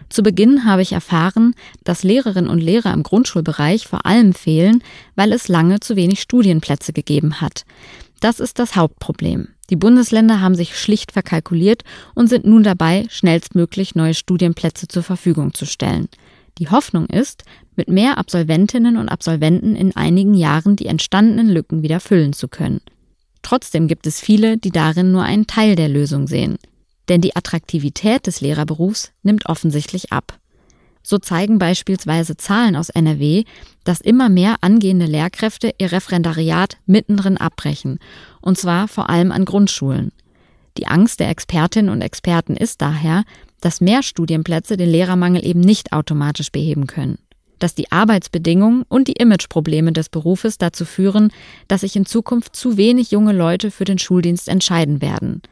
Zu 0.10 0.24
Beginn 0.24 0.66
habe 0.66 0.82
ich 0.82 0.92
erfahren, 0.92 1.56
dass 1.86 2.04
Lehrerinnen 2.04 2.50
und 2.50 2.60
Lehrer 2.60 2.94
im 2.94 3.04
Grundschulbereich 3.04 3.88
vor 3.88 4.06
allem 4.06 4.34
fehlen, 4.34 4.84
weil 5.16 5.32
es 5.32 5.48
lange 5.48 5.80
zu 5.80 5.96
wenig 5.96 6.20
Studienplätze 6.20 6.92
gegeben 6.92 7.40
hat. 7.40 7.66
Das 8.20 8.40
ist 8.40 8.60
das 8.60 8.76
Hauptproblem. 8.76 9.50
Die 9.70 9.76
Bundesländer 9.76 10.42
haben 10.42 10.56
sich 10.56 10.78
schlicht 10.78 11.12
verkalkuliert 11.12 11.84
und 12.14 12.28
sind 12.28 12.46
nun 12.46 12.64
dabei, 12.64 13.06
schnellstmöglich 13.10 13.96
neue 13.96 14.14
Studienplätze 14.14 14.88
zur 14.88 15.04
Verfügung 15.04 15.54
zu 15.54 15.66
stellen. 15.66 16.08
Die 16.58 16.70
Hoffnung 16.70 17.08
ist, 17.08 17.44
mit 17.76 17.90
mehr 17.90 18.18
Absolventinnen 18.18 18.98
und 18.98 19.10
Absolventen 19.10 19.76
in 19.76 19.96
einigen 19.96 20.34
Jahren 20.34 20.76
die 20.76 20.86
entstandenen 20.86 21.50
Lücken 21.50 21.82
wieder 21.82 22.00
füllen 22.00 22.34
zu 22.34 22.48
können. 22.48 22.82
Trotzdem 23.42 23.88
gibt 23.88 24.08
es 24.08 24.20
viele, 24.20 24.58
die 24.58 24.72
darin 24.72 25.12
nur 25.12 25.24
einen 25.24 25.48
Teil 25.48 25.76
der 25.76 25.90
Lösung 25.90 26.28
sehen. 26.28 26.58
Denn 27.10 27.22
die 27.22 27.36
Attraktivität 27.36 28.26
des 28.26 28.42
Lehrerberufs 28.42 29.12
nimmt 29.22 29.48
offensichtlich 29.48 30.12
ab. 30.12 30.40
So 31.08 31.20
zeigen 31.20 31.60
beispielsweise 31.60 32.36
Zahlen 32.36 32.76
aus 32.76 32.90
NRW, 32.90 33.44
dass 33.84 34.02
immer 34.02 34.28
mehr 34.28 34.56
angehende 34.62 35.06
Lehrkräfte 35.06 35.72
ihr 35.78 35.92
Referendariat 35.92 36.78
mittendrin 36.88 37.38
abbrechen, 37.38 38.00
und 38.42 38.58
zwar 38.58 38.88
vor 38.88 39.08
allem 39.08 39.32
an 39.32 39.46
Grundschulen. 39.46 40.12
Die 40.80 40.88
Angst 40.88 41.20
der 41.20 41.30
Expertinnen 41.30 41.92
und 41.92 42.02
Experten 42.02 42.58
ist 42.58 42.82
daher, 42.82 43.24
dass 43.62 43.82
mehr 43.82 44.02
Studienplätze 44.02 44.78
den 44.78 44.90
Lehrermangel 44.90 45.46
eben 45.46 45.60
nicht 45.60 45.94
automatisch 45.94 46.52
beheben 46.52 46.88
können. 46.88 47.20
Dass 47.60 47.76
die 47.76 47.92
Arbeitsbedingungen 47.92 48.84
und 48.90 49.08
die 49.08 49.14
Imageprobleme 49.14 49.94
des 49.94 50.10
Berufes 50.10 50.58
dazu 50.58 50.86
führen, 50.86 51.32
dass 51.68 51.82
sich 51.82 51.96
in 51.96 52.08
Zukunft 52.08 52.56
zu 52.56 52.78
wenig 52.78 53.12
junge 53.12 53.32
Leute 53.32 53.70
für 53.70 53.86
den 53.86 54.00
Schuldienst 54.00 54.50
entscheiden 54.50 55.04
werden. 55.04 55.44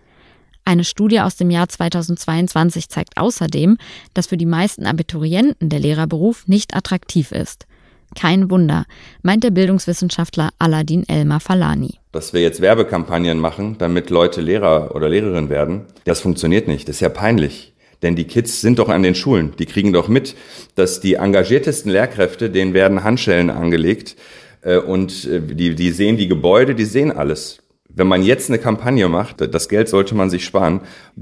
Eine 0.66 0.86
Studie 0.86 1.20
aus 1.20 1.36
dem 1.36 1.50
Jahr 1.50 1.68
2022 1.68 2.88
zeigt 2.88 3.18
außerdem, 3.18 3.78
dass 4.14 4.28
für 4.28 4.38
die 4.38 4.46
meisten 4.46 4.86
Abiturienten 4.86 5.70
der 5.70 5.80
Lehrerberuf 5.80 6.48
nicht 6.48 6.76
attraktiv 6.76 7.32
ist. 7.32 7.68
Kein 8.16 8.50
Wunder, 8.50 8.86
meint 9.24 9.44
der 9.44 9.52
Bildungswissenschaftler 9.52 10.52
Aladin 10.60 11.08
Elmar 11.10 11.40
Falani. 11.40 12.00
Dass 12.12 12.32
wir 12.32 12.42
jetzt 12.42 12.62
Werbekampagnen 12.62 13.40
machen, 13.40 13.78
damit 13.78 14.10
Leute 14.10 14.40
Lehrer 14.40 14.96
oder 14.96 15.10
Lehrerin 15.10 15.50
werden, 15.50 15.86
das 16.06 16.22
funktioniert 16.22 16.68
nicht. 16.68 16.88
Das 16.88 16.98
ist 16.98 17.02
ja 17.02 17.10
peinlich. 17.10 17.74
Denn 18.02 18.16
die 18.16 18.26
Kids 18.26 18.62
sind 18.62 18.80
doch 18.80 18.90
an 18.90 19.04
den 19.04 19.16
Schulen. 19.16 19.54
Die 19.58 19.66
kriegen 19.66 19.94
doch 19.94 20.08
mit, 20.08 20.36
dass 20.76 21.00
die 21.00 21.16
engagiertesten 21.16 21.92
Lehrkräfte, 21.92 22.50
denen 22.50 22.74
werden 22.74 23.04
Handschellen 23.04 23.50
angelegt 23.50 24.16
äh, 24.62 24.78
und 24.78 25.26
äh, 25.26 25.42
die, 25.42 25.74
die 25.76 25.92
sehen 25.92 26.18
die 26.18 26.28
Gebäude, 26.28 26.76
die 26.76 26.86
sehen 26.86 27.12
alles. 27.12 27.63
Wenn 27.96 28.08
man 28.08 28.24
jetzt 28.24 28.50
eine 28.50 28.60
Kampagne 28.60 29.08
macht, 29.08 29.42
das 29.54 29.70
Geld 29.70 29.88
sollte 29.88 30.16
man 30.16 30.30
sich 30.30 30.46
sparen. 30.46 30.82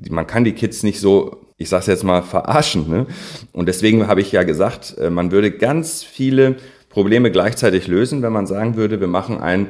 Man 0.09 0.27
kann 0.27 0.43
die 0.43 0.53
Kids 0.53 0.83
nicht 0.83 0.99
so, 0.99 1.45
ich 1.57 1.69
sag's 1.69 1.87
jetzt 1.87 2.03
mal, 2.03 2.21
verarschen. 2.21 2.89
Ne? 2.89 3.07
Und 3.51 3.67
deswegen 3.67 4.07
habe 4.07 4.21
ich 4.21 4.31
ja 4.31 4.43
gesagt, 4.43 4.95
äh, 4.97 5.09
man 5.09 5.31
würde 5.31 5.51
ganz 5.51 6.03
viele 6.03 6.55
Probleme 6.89 7.31
gleichzeitig 7.31 7.87
lösen, 7.87 8.21
wenn 8.21 8.33
man 8.33 8.47
sagen 8.47 8.75
würde, 8.75 8.99
wir 8.99 9.07
machen 9.07 9.39
ein, 9.39 9.67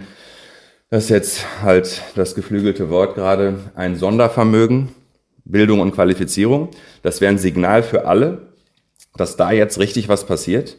das 0.89 1.05
ist 1.05 1.09
jetzt 1.09 1.45
halt 1.61 2.01
das 2.15 2.35
geflügelte 2.35 2.89
Wort 2.89 3.15
gerade, 3.15 3.59
ein 3.75 3.95
Sondervermögen, 3.95 4.89
Bildung 5.45 5.79
und 5.79 5.93
Qualifizierung. 5.93 6.69
Das 7.01 7.21
wäre 7.21 7.31
ein 7.31 7.37
Signal 7.37 7.83
für 7.83 8.05
alle, 8.05 8.49
dass 9.15 9.37
da 9.37 9.51
jetzt 9.51 9.79
richtig 9.79 10.09
was 10.09 10.25
passiert. 10.25 10.77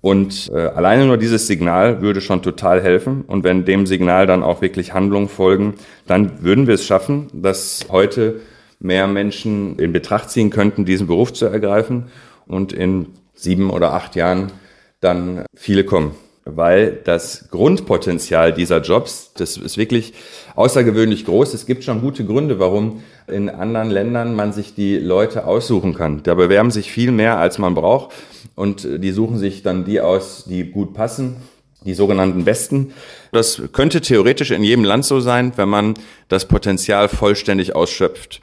Und 0.00 0.50
äh, 0.52 0.58
alleine 0.58 1.06
nur 1.06 1.16
dieses 1.16 1.46
Signal 1.46 2.00
würde 2.00 2.20
schon 2.20 2.42
total 2.42 2.82
helfen. 2.82 3.22
Und 3.26 3.42
wenn 3.44 3.64
dem 3.64 3.86
Signal 3.86 4.26
dann 4.26 4.42
auch 4.42 4.62
wirklich 4.62 4.94
Handlungen 4.94 5.28
folgen, 5.28 5.74
dann 6.06 6.42
würden 6.42 6.66
wir 6.66 6.74
es 6.74 6.86
schaffen, 6.86 7.28
dass 7.32 7.86
heute 7.90 8.40
mehr 8.78 9.08
Menschen 9.08 9.76
in 9.78 9.92
Betracht 9.92 10.30
ziehen 10.30 10.50
könnten, 10.50 10.84
diesen 10.84 11.08
Beruf 11.08 11.32
zu 11.32 11.46
ergreifen 11.46 12.04
und 12.46 12.72
in 12.72 13.06
sieben 13.34 13.70
oder 13.70 13.92
acht 13.92 14.14
Jahren 14.14 14.52
dann 15.00 15.44
viele 15.54 15.84
kommen. 15.84 16.12
Weil 16.44 16.98
das 17.04 17.48
Grundpotenzial 17.50 18.54
dieser 18.54 18.80
Jobs, 18.80 19.32
das 19.34 19.56
ist 19.56 19.76
wirklich 19.76 20.14
außergewöhnlich 20.54 21.26
groß. 21.26 21.52
Es 21.54 21.66
gibt 21.66 21.84
schon 21.84 22.00
gute 22.00 22.24
Gründe, 22.24 22.58
warum 22.58 23.02
in 23.30 23.48
anderen 23.50 23.90
Ländern 23.90 24.34
man 24.34 24.52
sich 24.52 24.74
die 24.74 24.98
Leute 24.98 25.46
aussuchen 25.46 25.94
kann. 25.94 26.22
Da 26.22 26.34
bewerben 26.34 26.70
sich 26.70 26.90
viel 26.90 27.12
mehr, 27.12 27.38
als 27.38 27.58
man 27.58 27.74
braucht. 27.74 28.14
Und 28.54 28.86
die 28.86 29.12
suchen 29.12 29.38
sich 29.38 29.62
dann 29.62 29.84
die 29.84 30.00
aus, 30.00 30.44
die 30.48 30.64
gut 30.64 30.94
passen, 30.94 31.36
die 31.84 31.94
sogenannten 31.94 32.44
Besten. 32.44 32.92
Das 33.32 33.62
könnte 33.72 34.00
theoretisch 34.00 34.50
in 34.50 34.64
jedem 34.64 34.84
Land 34.84 35.04
so 35.04 35.20
sein, 35.20 35.52
wenn 35.56 35.68
man 35.68 35.94
das 36.28 36.46
Potenzial 36.46 37.08
vollständig 37.08 37.76
ausschöpft. 37.76 38.40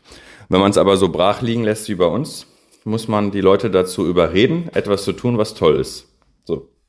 Wenn 0.50 0.62
man 0.62 0.72
es 0.72 0.78
aber 0.78 0.98
so 0.98 1.10
brach 1.10 1.42
liegen 1.42 1.64
lässt 1.64 1.90
wie 1.90 1.96
bei 1.96 2.06
uns, 2.06 2.46
muss 2.84 3.08
man 3.08 3.32
die 3.32 3.42
Leute 3.42 3.70
dazu 3.72 4.08
überreden, 4.08 4.70
etwas 4.74 5.04
zu 5.04 5.12
tun, 5.12 5.38
was 5.38 5.56
toll 5.56 5.76
ist. 5.80 6.08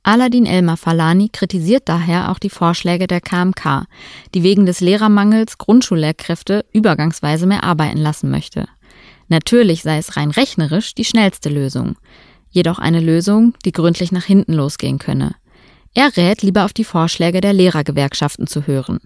Aladin 0.07 0.47
Elmar 0.47 0.77
Falani 0.77 1.31
kritisiert 1.33 1.89
daher 1.89 2.31
auch 2.31 2.39
die 2.39 2.49
Vorschläge 2.49 3.09
der 3.09 3.21
KMK, 3.21 3.87
die 4.37 4.45
wegen 4.45 4.65
des 4.65 4.81
Lehrermangels 4.81 5.59
Grundschullehrkräfte 5.59 6.65
übergangsweise 6.73 7.45
mehr 7.45 7.65
arbeiten 7.65 7.99
lassen 7.99 8.31
möchte. 8.31 8.69
Natürlich 9.27 9.83
sei 9.83 9.99
es 9.99 10.17
rein 10.17 10.31
rechnerisch 10.31 10.95
die 10.95 11.05
schnellste 11.05 11.49
Lösung, 11.49 11.97
jedoch 12.51 12.79
eine 12.79 13.01
Lösung, 13.01 13.55
die 13.65 13.73
gründlich 13.73 14.13
nach 14.13 14.23
hinten 14.23 14.53
losgehen 14.53 15.01
könne. 15.01 15.35
Er 15.93 16.17
rät 16.17 16.41
lieber 16.43 16.65
auf 16.67 16.73
die 16.73 16.85
Vorschläge 16.85 17.41
der 17.41 17.53
Lehrergewerkschaften 17.53 18.47
zu 18.47 18.69
hören. 18.69 19.01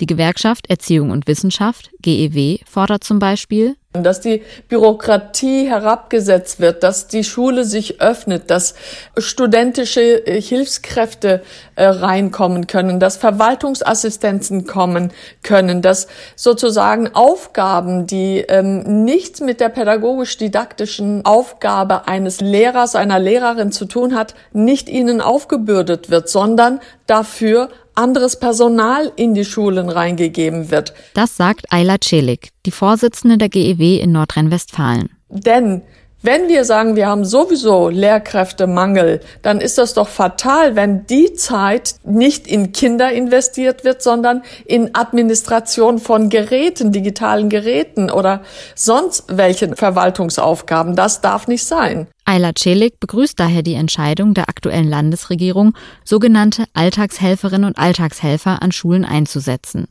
Die 0.00 0.06
Gewerkschaft 0.06 0.68
Erziehung 0.68 1.12
und 1.12 1.26
Wissenschaft, 1.28 1.90
GEW, 2.02 2.58
fordert 2.66 3.04
zum 3.04 3.18
Beispiel, 3.18 3.76
dass 3.92 4.20
die 4.20 4.42
Bürokratie 4.68 5.68
herabgesetzt 5.68 6.60
wird, 6.60 6.82
dass 6.82 7.08
die 7.08 7.24
Schule 7.24 7.64
sich 7.64 8.00
öffnet, 8.00 8.50
dass 8.50 8.74
studentische 9.18 10.26
äh, 10.26 10.40
Hilfskräfte 10.40 11.42
äh, 11.76 11.84
reinkommen 11.84 12.66
können, 12.66 13.00
dass 13.00 13.18
Verwaltungsassistenzen 13.18 14.66
kommen 14.66 15.12
können, 15.42 15.82
dass 15.82 16.06
sozusagen 16.36 17.14
Aufgaben, 17.14 18.06
die 18.06 18.38
ähm, 18.48 19.04
nichts 19.04 19.40
mit 19.40 19.60
der 19.60 19.68
pädagogisch-didaktischen 19.68 21.26
Aufgabe 21.26 22.08
eines 22.08 22.40
Lehrers, 22.40 22.94
einer 22.94 23.18
Lehrerin 23.18 23.72
zu 23.72 23.84
tun 23.84 24.14
hat, 24.14 24.34
nicht 24.54 24.88
ihnen 24.88 25.20
aufgebürdet 25.20 26.08
wird, 26.08 26.30
sondern 26.30 26.80
dafür 27.06 27.68
anderes 27.94 28.36
Personal 28.36 29.12
in 29.16 29.34
die 29.34 29.44
Schulen 29.44 29.88
reingegeben 29.88 30.70
wird. 30.70 30.94
Das 31.14 31.36
sagt 31.36 31.66
Ayla 31.70 31.96
Celik, 32.02 32.48
die 32.66 32.70
Vorsitzende 32.70 33.38
der 33.38 33.48
GEW 33.48 33.98
in 34.00 34.12
Nordrhein-Westfalen. 34.12 35.10
Denn 35.28 35.82
wenn 36.22 36.48
wir 36.48 36.64
sagen, 36.64 36.94
wir 36.94 37.08
haben 37.08 37.24
sowieso 37.24 37.88
Lehrkräftemangel, 37.88 39.20
dann 39.42 39.60
ist 39.60 39.78
das 39.78 39.94
doch 39.94 40.08
fatal, 40.08 40.76
wenn 40.76 41.04
die 41.06 41.34
Zeit 41.34 41.96
nicht 42.04 42.46
in 42.46 42.72
Kinder 42.72 43.10
investiert 43.12 43.84
wird, 43.84 44.02
sondern 44.02 44.42
in 44.64 44.94
Administration 44.94 45.98
von 45.98 46.28
Geräten, 46.28 46.92
digitalen 46.92 47.48
Geräten 47.48 48.10
oder 48.10 48.42
sonst 48.76 49.24
welchen 49.28 49.74
Verwaltungsaufgaben. 49.74 50.94
Das 50.94 51.20
darf 51.20 51.48
nicht 51.48 51.64
sein. 51.64 52.06
Ayla 52.24 52.52
Celik 52.56 53.00
begrüßt 53.00 53.38
daher 53.38 53.62
die 53.62 53.74
Entscheidung 53.74 54.32
der 54.32 54.48
aktuellen 54.48 54.88
Landesregierung, 54.88 55.74
sogenannte 56.04 56.66
Alltagshelferinnen 56.72 57.66
und 57.66 57.78
Alltagshelfer 57.78 58.62
an 58.62 58.70
Schulen 58.70 59.04
einzusetzen. 59.04 59.88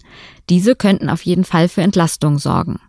Diese 0.50 0.76
könnten 0.76 1.10
auf 1.10 1.24
jeden 1.24 1.44
Fall 1.44 1.67
für 1.67 1.82
Entlastung 1.82 2.39
sorgen. 2.39 2.80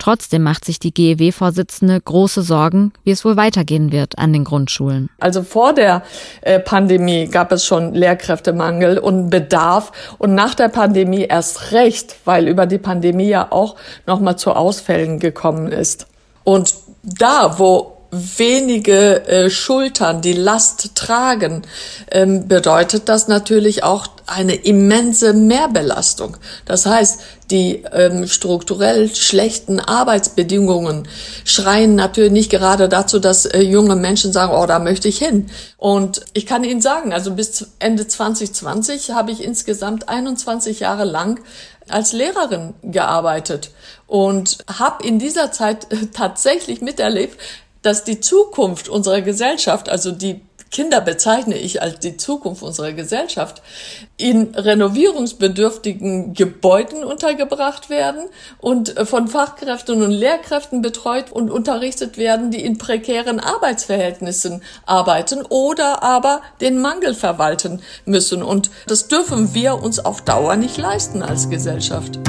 Trotzdem 0.00 0.42
macht 0.42 0.64
sich 0.64 0.80
die 0.80 0.94
GEW-Vorsitzende 0.94 2.00
große 2.00 2.40
Sorgen, 2.40 2.92
wie 3.04 3.10
es 3.10 3.24
wohl 3.24 3.36
weitergehen 3.36 3.92
wird 3.92 4.18
an 4.18 4.32
den 4.32 4.44
Grundschulen. 4.44 5.10
Also 5.20 5.42
vor 5.42 5.74
der 5.74 6.02
äh, 6.40 6.58
Pandemie 6.58 7.28
gab 7.28 7.52
es 7.52 7.66
schon 7.66 7.94
Lehrkräftemangel 7.94 8.98
und 8.98 9.28
Bedarf 9.28 9.92
und 10.16 10.34
nach 10.34 10.54
der 10.54 10.68
Pandemie 10.68 11.26
erst 11.28 11.72
recht, 11.72 12.16
weil 12.24 12.48
über 12.48 12.64
die 12.64 12.78
Pandemie 12.78 13.28
ja 13.28 13.48
auch 13.50 13.76
nochmal 14.06 14.36
zu 14.36 14.52
Ausfällen 14.52 15.18
gekommen 15.18 15.70
ist. 15.70 16.06
Und 16.44 16.74
da, 17.02 17.58
wo 17.58 17.99
wenige 18.10 19.26
äh, 19.26 19.50
Schultern 19.50 20.20
die 20.20 20.32
Last 20.32 20.94
tragen, 20.96 21.62
ähm, 22.10 22.48
bedeutet 22.48 23.08
das 23.08 23.28
natürlich 23.28 23.84
auch 23.84 24.08
eine 24.26 24.54
immense 24.54 25.32
Mehrbelastung. 25.32 26.36
Das 26.64 26.86
heißt, 26.86 27.20
die 27.50 27.84
ähm, 27.92 28.26
strukturell 28.28 29.14
schlechten 29.14 29.80
Arbeitsbedingungen 29.80 31.08
schreien 31.44 31.94
natürlich 31.94 32.32
nicht 32.32 32.50
gerade 32.50 32.88
dazu, 32.88 33.18
dass 33.18 33.46
äh, 33.46 33.60
junge 33.60 33.96
Menschen 33.96 34.32
sagen, 34.32 34.52
oh, 34.54 34.66
da 34.66 34.78
möchte 34.78 35.08
ich 35.08 35.18
hin. 35.18 35.50
Und 35.76 36.20
ich 36.32 36.46
kann 36.46 36.64
Ihnen 36.64 36.80
sagen, 36.80 37.12
also 37.12 37.32
bis 37.32 37.68
Ende 37.78 38.06
2020 38.06 39.10
habe 39.10 39.32
ich 39.32 39.42
insgesamt 39.42 40.08
21 40.08 40.80
Jahre 40.80 41.04
lang 41.04 41.40
als 41.88 42.12
Lehrerin 42.12 42.74
gearbeitet 42.82 43.70
und 44.06 44.58
habe 44.78 45.04
in 45.06 45.18
dieser 45.18 45.50
Zeit 45.52 45.92
äh, 45.92 46.06
tatsächlich 46.12 46.80
miterlebt, 46.80 47.36
dass 47.82 48.04
die 48.04 48.20
Zukunft 48.20 48.88
unserer 48.88 49.20
Gesellschaft, 49.22 49.88
also 49.88 50.12
die 50.12 50.40
Kinder 50.70 51.00
bezeichne 51.00 51.58
ich 51.58 51.82
als 51.82 51.98
die 51.98 52.16
Zukunft 52.16 52.62
unserer 52.62 52.92
Gesellschaft, 52.92 53.60
in 54.16 54.54
renovierungsbedürftigen 54.54 56.34
Gebäuden 56.34 57.02
untergebracht 57.02 57.90
werden 57.90 58.26
und 58.58 58.94
von 59.04 59.26
Fachkräften 59.26 60.02
und 60.02 60.12
Lehrkräften 60.12 60.80
betreut 60.80 61.32
und 61.32 61.50
unterrichtet 61.50 62.18
werden, 62.18 62.52
die 62.52 62.64
in 62.64 62.78
prekären 62.78 63.40
Arbeitsverhältnissen 63.40 64.62
arbeiten 64.86 65.42
oder 65.48 66.04
aber 66.04 66.40
den 66.60 66.80
Mangel 66.80 67.14
verwalten 67.14 67.82
müssen. 68.04 68.42
Und 68.42 68.70
das 68.86 69.08
dürfen 69.08 69.54
wir 69.54 69.82
uns 69.82 69.98
auf 69.98 70.22
Dauer 70.22 70.54
nicht 70.54 70.76
leisten 70.76 71.22
als 71.22 71.50
Gesellschaft. 71.50 72.20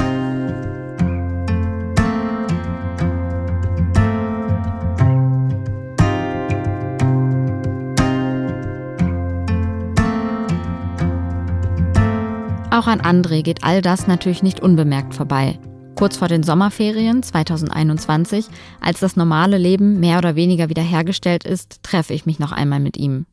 Auch 12.82 12.88
an 12.88 13.00
André 13.00 13.42
geht 13.42 13.62
all 13.62 13.80
das 13.80 14.08
natürlich 14.08 14.42
nicht 14.42 14.58
unbemerkt 14.58 15.14
vorbei. 15.14 15.56
Kurz 15.94 16.16
vor 16.16 16.26
den 16.26 16.42
Sommerferien 16.42 17.22
2021, 17.22 18.48
als 18.80 18.98
das 18.98 19.14
normale 19.14 19.56
Leben 19.56 20.00
mehr 20.00 20.18
oder 20.18 20.34
weniger 20.34 20.68
wiederhergestellt 20.68 21.44
ist, 21.44 21.84
treffe 21.84 22.12
ich 22.12 22.26
mich 22.26 22.40
noch 22.40 22.50
einmal 22.50 22.80
mit 22.80 22.96
ihm. 22.96 23.26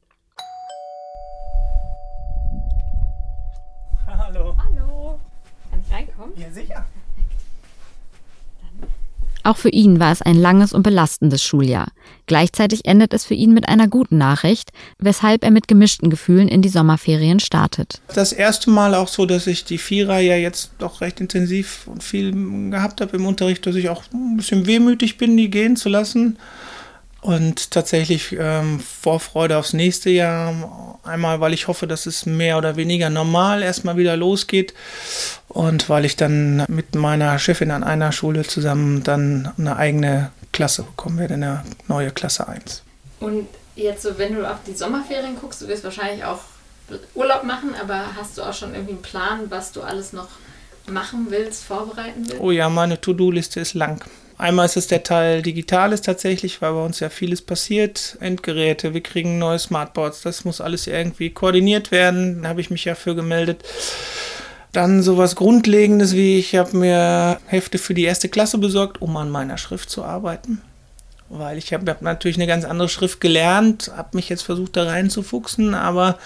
Hallo. 4.06 4.56
Hallo. 4.56 5.20
Kann 5.72 5.80
ich 5.80 5.92
reinkommen? 5.92 6.34
Ja, 6.38 6.52
sicher. 6.52 6.86
Auch 9.44 9.58
für 9.58 9.70
ihn 9.70 10.00
war 10.00 10.12
es 10.12 10.22
ein 10.22 10.36
langes 10.36 10.74
und 10.74 10.84
belastendes 10.84 11.44
Schuljahr. 11.44 11.88
Gleichzeitig 12.26 12.86
endet 12.86 13.14
es 13.14 13.26
für 13.26 13.34
ihn 13.34 13.54
mit 13.54 13.68
einer 13.68 13.88
guten 13.88 14.18
Nachricht, 14.18 14.72
weshalb 15.00 15.44
er 15.44 15.52
mit 15.52 15.68
gemischten 15.68 16.10
Gefühlen 16.10 16.48
in 16.48 16.62
die 16.62 16.70
Sommerferien 16.70 17.40
startet. 17.40 18.02
Das 18.14 18.34
erste 18.34 18.70
Mal 18.70 18.94
auch 18.96 19.08
so, 19.08 19.26
dass 19.26 19.48
ich 19.48 19.64
die 19.64 19.78
Vierer 19.78 20.20
ja 20.20 20.36
jetzt 20.36 20.72
doch 20.80 21.02
recht 21.02 21.22
intensiv 21.22 21.88
und 21.88 22.04
viel 22.04 22.32
gehabt 22.70 23.02
habe 23.02 23.18
im 23.18 23.26
Unterricht, 23.26 23.66
dass 23.66 23.76
ich 23.76 23.90
auch 23.90 24.04
ein 24.14 24.38
bisschen 24.38 24.66
wehmütig 24.66 25.18
bin, 25.18 25.38
die 25.38 25.50
gehen 25.50 25.76
zu 25.76 25.90
lassen. 25.90 26.38
Und 27.22 27.72
tatsächlich 27.72 28.36
ähm, 28.40 28.80
Vorfreude 28.80 29.58
aufs 29.58 29.74
nächste 29.74 30.10
Jahr. 30.10 31.00
Einmal, 31.04 31.42
weil 31.42 31.54
ich 31.54 31.68
hoffe, 31.68 31.86
dass 31.86 32.06
es 32.06 32.26
mehr 32.26 32.58
oder 32.58 32.78
weniger 32.78 33.10
normal 33.10 33.62
erstmal 33.62 33.98
wieder 33.98 34.16
losgeht. 34.16 34.74
Und 35.50 35.90
weil 35.90 36.06
ich 36.06 36.16
dann 36.16 36.64
mit 36.70 36.96
meiner 36.96 37.38
Chefin 37.40 37.72
an 37.72 37.84
einer 37.84 38.12
Schule 38.12 38.44
zusammen 38.44 39.04
dann 39.04 39.52
eine 39.58 39.76
eigene 39.76 40.32
Klasse 40.54 40.84
bekommen 40.84 41.18
werde, 41.18 41.34
eine 41.34 41.64
neue 41.88 42.12
Klasse 42.12 42.48
1. 42.48 42.84
Und 43.20 43.48
jetzt 43.76 44.04
so, 44.04 44.18
wenn 44.18 44.36
du 44.36 44.50
auf 44.50 44.58
die 44.66 44.74
Sommerferien 44.74 45.36
guckst, 45.40 45.62
du 45.62 45.68
wirst 45.68 45.84
wahrscheinlich 45.84 46.24
auch 46.24 46.40
Urlaub 47.16 47.44
machen, 47.44 47.76
aber 47.82 48.16
hast 48.16 48.38
du 48.38 48.44
auch 48.44 48.54
schon 48.54 48.74
irgendwie 48.74 48.94
einen 48.94 49.02
Plan, 49.02 49.42
was 49.50 49.72
du 49.72 49.82
alles 49.82 50.14
noch 50.14 50.30
machen 50.88 51.28
willst, 51.30 51.64
vorbereiten 51.64 52.28
willst? 52.28 52.42
Oh 52.42 52.52
ja, 52.52 52.70
meine 52.70 53.00
To-Do-Liste 53.00 53.60
ist 53.60 53.74
lang. 53.74 54.04
Einmal 54.40 54.68
ist 54.68 54.78
es 54.78 54.88
der 54.88 55.04
Teil 55.04 55.42
Digitales 55.42 56.02
tatsächlich, 56.02 56.62
weil 56.62 56.72
bei 56.72 56.86
uns 56.86 57.02
ja 57.02 57.10
vieles 57.10 57.42
passiert. 57.42 58.16
Endgeräte, 58.22 58.94
wir 58.94 59.04
kriegen 59.04 59.38
neue 59.38 59.60
Smartboards, 59.60 60.22
das 60.22 60.46
muss 60.46 60.62
alles 60.62 60.88
irgendwie 60.88 61.32
koordiniert 61.32 61.92
werden. 61.92 62.42
Da 62.42 62.48
habe 62.48 62.62
ich 62.62 62.70
mich 62.70 62.86
ja 62.86 62.96
für 62.96 63.16
gemeldet. 63.16 63.66
Dann 64.72 65.04
sowas 65.04 65.36
Grundlegendes 65.36 66.16
wie 66.16 66.40
ich 66.40 66.56
habe 66.56 66.78
mir 66.78 67.42
Hefte 67.48 67.78
für 67.78 67.94
die 67.94 68.06
erste 68.06 68.30
Klasse 68.30 68.58
besorgt, 68.60 69.02
um 69.02 69.18
an 69.18 69.30
meiner 69.30 69.58
Schrift 69.58 69.90
zu 69.90 70.06
arbeiten. 70.06 70.62
Weil 71.28 71.58
ich 71.58 71.74
habe 71.74 71.92
hab 71.92 72.02
natürlich 72.02 72.38
eine 72.38 72.48
ganz 72.48 72.64
andere 72.64 72.88
Schrift 72.88 73.20
gelernt, 73.20 73.92
habe 73.98 74.16
mich 74.16 74.30
jetzt 74.30 74.44
versucht 74.44 74.78
da 74.78 74.86
reinzufuchsen, 74.86 75.74
aber 75.74 76.18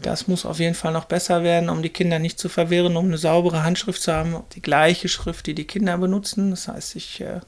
das 0.00 0.28
muss 0.28 0.44
auf 0.44 0.58
jeden 0.58 0.74
Fall 0.74 0.92
noch 0.92 1.06
besser 1.06 1.42
werden, 1.42 1.68
um 1.68 1.82
die 1.82 1.90
Kinder 1.90 2.18
nicht 2.18 2.38
zu 2.38 2.48
verwirren, 2.48 2.96
um 2.96 3.06
eine 3.06 3.18
saubere 3.18 3.62
Handschrift 3.62 4.02
zu 4.02 4.12
haben. 4.12 4.36
Die 4.54 4.62
gleiche 4.62 5.08
Schrift, 5.08 5.46
die 5.46 5.54
die 5.54 5.64
Kinder 5.64 5.96
benutzen. 5.98 6.50
Das 6.50 6.68
heißt, 6.68 6.96
ich 6.96 7.20
äh, 7.20 7.40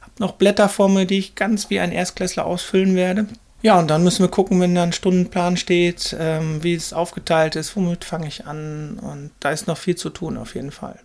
habe 0.00 0.12
noch 0.18 0.32
Blätter 0.32 0.68
vor 0.68 0.88
mir, 0.88 1.06
die 1.06 1.18
ich 1.18 1.34
ganz 1.34 1.70
wie 1.70 1.80
ein 1.80 1.92
Erstklässler 1.92 2.44
ausfüllen 2.44 2.96
werde. 2.96 3.26
Ja, 3.62 3.78
und 3.78 3.88
dann 3.88 4.02
müssen 4.02 4.24
wir 4.24 4.30
gucken, 4.30 4.60
wenn 4.60 4.74
da 4.74 4.82
ein 4.82 4.92
Stundenplan 4.92 5.56
steht, 5.56 6.16
ähm, 6.18 6.64
wie 6.64 6.74
es 6.74 6.92
aufgeteilt 6.92 7.54
ist, 7.54 7.76
womit 7.76 8.04
fange 8.04 8.26
ich 8.26 8.46
an. 8.46 8.98
Und 8.98 9.30
da 9.38 9.50
ist 9.50 9.68
noch 9.68 9.78
viel 9.78 9.94
zu 9.94 10.10
tun 10.10 10.36
auf 10.36 10.56
jeden 10.56 10.72
Fall. 10.72 10.98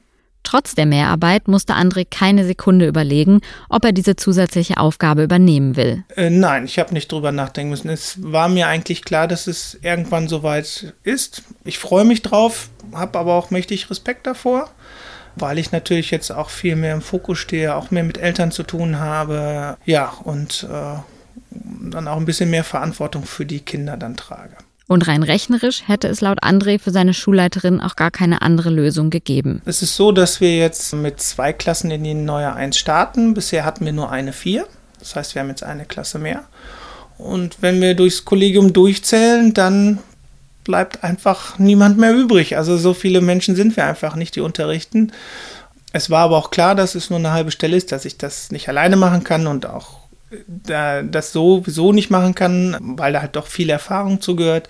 Trotz 0.47 0.75
der 0.75 0.85
Mehrarbeit 0.85 1.49
musste 1.49 1.73
André 1.73 2.07
keine 2.09 2.45
Sekunde 2.45 2.87
überlegen, 2.87 3.41
ob 3.67 3.83
er 3.83 3.91
diese 3.91 4.15
zusätzliche 4.15 4.77
Aufgabe 4.77 5.21
übernehmen 5.21 5.75
will. 5.75 6.05
Äh, 6.15 6.29
nein, 6.29 6.63
ich 6.63 6.79
habe 6.79 6.93
nicht 6.93 7.11
drüber 7.11 7.33
nachdenken 7.33 7.71
müssen. 7.71 7.89
Es 7.89 8.15
war 8.23 8.47
mir 8.47 8.67
eigentlich 8.67 9.03
klar, 9.03 9.27
dass 9.27 9.47
es 9.47 9.77
irgendwann 9.81 10.29
soweit 10.29 10.93
ist. 11.03 11.43
Ich 11.65 11.79
freue 11.79 12.05
mich 12.05 12.21
drauf, 12.21 12.69
habe 12.93 13.19
aber 13.19 13.33
auch 13.33 13.51
mächtig 13.51 13.89
Respekt 13.89 14.25
davor, 14.25 14.69
weil 15.35 15.57
ich 15.57 15.73
natürlich 15.73 16.11
jetzt 16.11 16.31
auch 16.31 16.49
viel 16.49 16.77
mehr 16.77 16.93
im 16.93 17.01
Fokus 17.01 17.39
stehe, 17.39 17.75
auch 17.75 17.91
mehr 17.91 18.05
mit 18.05 18.17
Eltern 18.17 18.51
zu 18.53 18.63
tun 18.63 18.99
habe. 18.99 19.75
Ja, 19.83 20.13
und 20.23 20.65
äh, 20.71 20.97
dann 21.91 22.07
auch 22.07 22.15
ein 22.15 22.25
bisschen 22.25 22.49
mehr 22.49 22.63
Verantwortung 22.63 23.25
für 23.25 23.45
die 23.45 23.59
Kinder 23.59 23.97
dann 23.97 24.15
trage. 24.15 24.55
Und 24.87 25.07
rein 25.07 25.23
rechnerisch 25.23 25.83
hätte 25.85 26.07
es 26.07 26.21
laut 26.21 26.41
André 26.43 26.79
für 26.79 26.91
seine 26.91 27.13
Schulleiterin 27.13 27.81
auch 27.81 27.97
gar 27.97 28.09
keine 28.09 28.41
andere 28.41 28.69
Lösung 28.69 29.09
gegeben. 29.09 29.61
Es 29.65 29.81
ist 29.81 29.95
so, 29.95 30.13
dass 30.13 30.39
wir 30.39 30.55
jetzt 30.55 30.93
mit 30.93 31.21
zwei 31.21 31.51
Klassen 31.51 31.91
in 31.91 32.05
die 32.05 32.13
neue 32.13 32.53
1 32.53 32.77
starten. 32.77 33.33
Bisher 33.33 33.65
hatten 33.65 33.85
wir 33.85 33.91
nur 33.91 34.09
eine 34.09 34.31
4. 34.31 34.65
Das 34.99 35.15
heißt, 35.15 35.35
wir 35.35 35.41
haben 35.41 35.49
jetzt 35.49 35.63
eine 35.63 35.85
Klasse 35.85 36.19
mehr. 36.19 36.43
Und 37.17 37.57
wenn 37.61 37.81
wir 37.81 37.95
durchs 37.95 38.23
Kollegium 38.23 38.71
durchzählen, 38.71 39.53
dann 39.53 39.99
bleibt 40.63 41.03
einfach 41.03 41.59
niemand 41.59 41.97
mehr 41.97 42.13
übrig. 42.13 42.55
Also 42.55 42.77
so 42.77 42.93
viele 42.93 43.21
Menschen 43.21 43.55
sind 43.55 43.75
wir 43.75 43.85
einfach 43.85 44.15
nicht, 44.15 44.35
die 44.35 44.41
unterrichten. 44.41 45.11
Es 45.91 46.09
war 46.09 46.25
aber 46.25 46.37
auch 46.37 46.51
klar, 46.51 46.75
dass 46.75 46.95
es 46.95 47.09
nur 47.09 47.19
eine 47.19 47.31
halbe 47.31 47.51
Stelle 47.51 47.75
ist, 47.75 47.91
dass 47.91 48.05
ich 48.05 48.17
das 48.17 48.51
nicht 48.51 48.69
alleine 48.69 48.95
machen 48.95 49.23
kann 49.23 49.47
und 49.47 49.65
auch 49.65 50.06
das 50.47 51.31
sowieso 51.31 51.93
nicht 51.93 52.09
machen 52.09 52.35
kann, 52.35 52.77
weil 52.81 53.13
da 53.13 53.21
halt 53.21 53.35
doch 53.35 53.47
viel 53.47 53.69
Erfahrung 53.69 54.21
zugehört. 54.21 54.67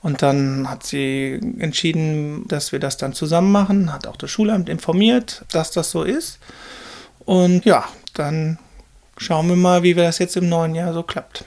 Und 0.00 0.22
dann 0.22 0.70
hat 0.70 0.84
sie 0.84 1.40
entschieden, 1.58 2.46
dass 2.48 2.72
wir 2.72 2.78
das 2.78 2.96
dann 2.96 3.12
zusammen 3.12 3.50
machen, 3.50 3.92
hat 3.92 4.06
auch 4.06 4.16
das 4.16 4.30
Schulamt 4.30 4.68
informiert, 4.68 5.44
dass 5.50 5.70
das 5.70 5.90
so 5.90 6.02
ist. 6.02 6.38
Und 7.24 7.64
ja, 7.64 7.84
dann 8.14 8.58
schauen 9.16 9.48
wir 9.48 9.56
mal, 9.56 9.82
wie 9.82 9.96
wir 9.96 10.04
das 10.04 10.18
jetzt 10.18 10.36
im 10.36 10.48
neuen 10.48 10.74
Jahr 10.74 10.92
so 10.92 11.02
klappt. 11.02 11.44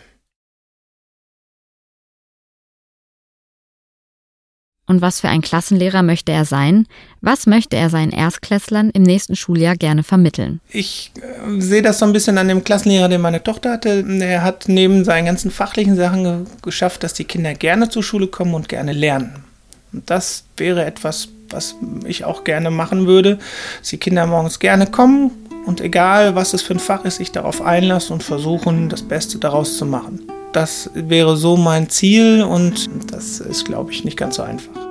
Und 4.91 5.01
was 5.01 5.21
für 5.21 5.29
ein 5.29 5.39
Klassenlehrer 5.39 6.03
möchte 6.03 6.33
er 6.33 6.43
sein? 6.43 6.85
Was 7.21 7.47
möchte 7.47 7.77
er 7.77 7.89
seinen 7.89 8.11
Erstklässlern 8.11 8.89
im 8.89 9.03
nächsten 9.03 9.37
Schuljahr 9.37 9.77
gerne 9.77 10.03
vermitteln? 10.03 10.59
Ich 10.69 11.13
äh, 11.15 11.61
sehe 11.61 11.81
das 11.81 11.99
so 11.99 12.05
ein 12.05 12.11
bisschen 12.11 12.37
an 12.37 12.49
dem 12.49 12.65
Klassenlehrer, 12.65 13.07
den 13.07 13.21
meine 13.21 13.41
Tochter 13.41 13.71
hatte. 13.71 14.05
Er 14.19 14.43
hat 14.43 14.65
neben 14.67 15.05
seinen 15.05 15.27
ganzen 15.27 15.49
fachlichen 15.49 15.95
Sachen 15.95 16.23
ge 16.25 16.39
geschafft, 16.61 17.03
dass 17.03 17.13
die 17.13 17.23
Kinder 17.23 17.53
gerne 17.53 17.87
zur 17.87 18.03
Schule 18.03 18.27
kommen 18.27 18.53
und 18.53 18.67
gerne 18.67 18.91
lernen. 18.91 19.45
Und 19.93 20.09
das 20.09 20.43
wäre 20.57 20.83
etwas, 20.83 21.29
was 21.51 21.75
ich 22.03 22.25
auch 22.25 22.43
gerne 22.43 22.69
machen 22.69 23.07
würde, 23.07 23.39
dass 23.79 23.91
die 23.91 23.97
Kinder 23.97 24.27
morgens 24.27 24.59
gerne 24.59 24.87
kommen 24.87 25.31
und 25.65 25.79
egal, 25.79 26.35
was 26.35 26.53
es 26.53 26.63
für 26.63 26.73
ein 26.73 26.79
Fach 26.79 27.05
ist, 27.05 27.15
sich 27.15 27.31
darauf 27.31 27.61
einlassen 27.61 28.11
und 28.11 28.23
versuchen, 28.23 28.89
das 28.89 29.03
Beste 29.03 29.37
daraus 29.37 29.77
zu 29.77 29.85
machen. 29.85 30.27
Das 30.53 30.89
wäre 30.93 31.37
so 31.37 31.55
mein 31.55 31.89
Ziel 31.89 32.43
und 32.43 32.89
das 33.11 33.39
ist, 33.39 33.65
glaube 33.65 33.91
ich, 33.91 34.03
nicht 34.03 34.17
ganz 34.17 34.35
so 34.35 34.43
einfach. 34.43 34.90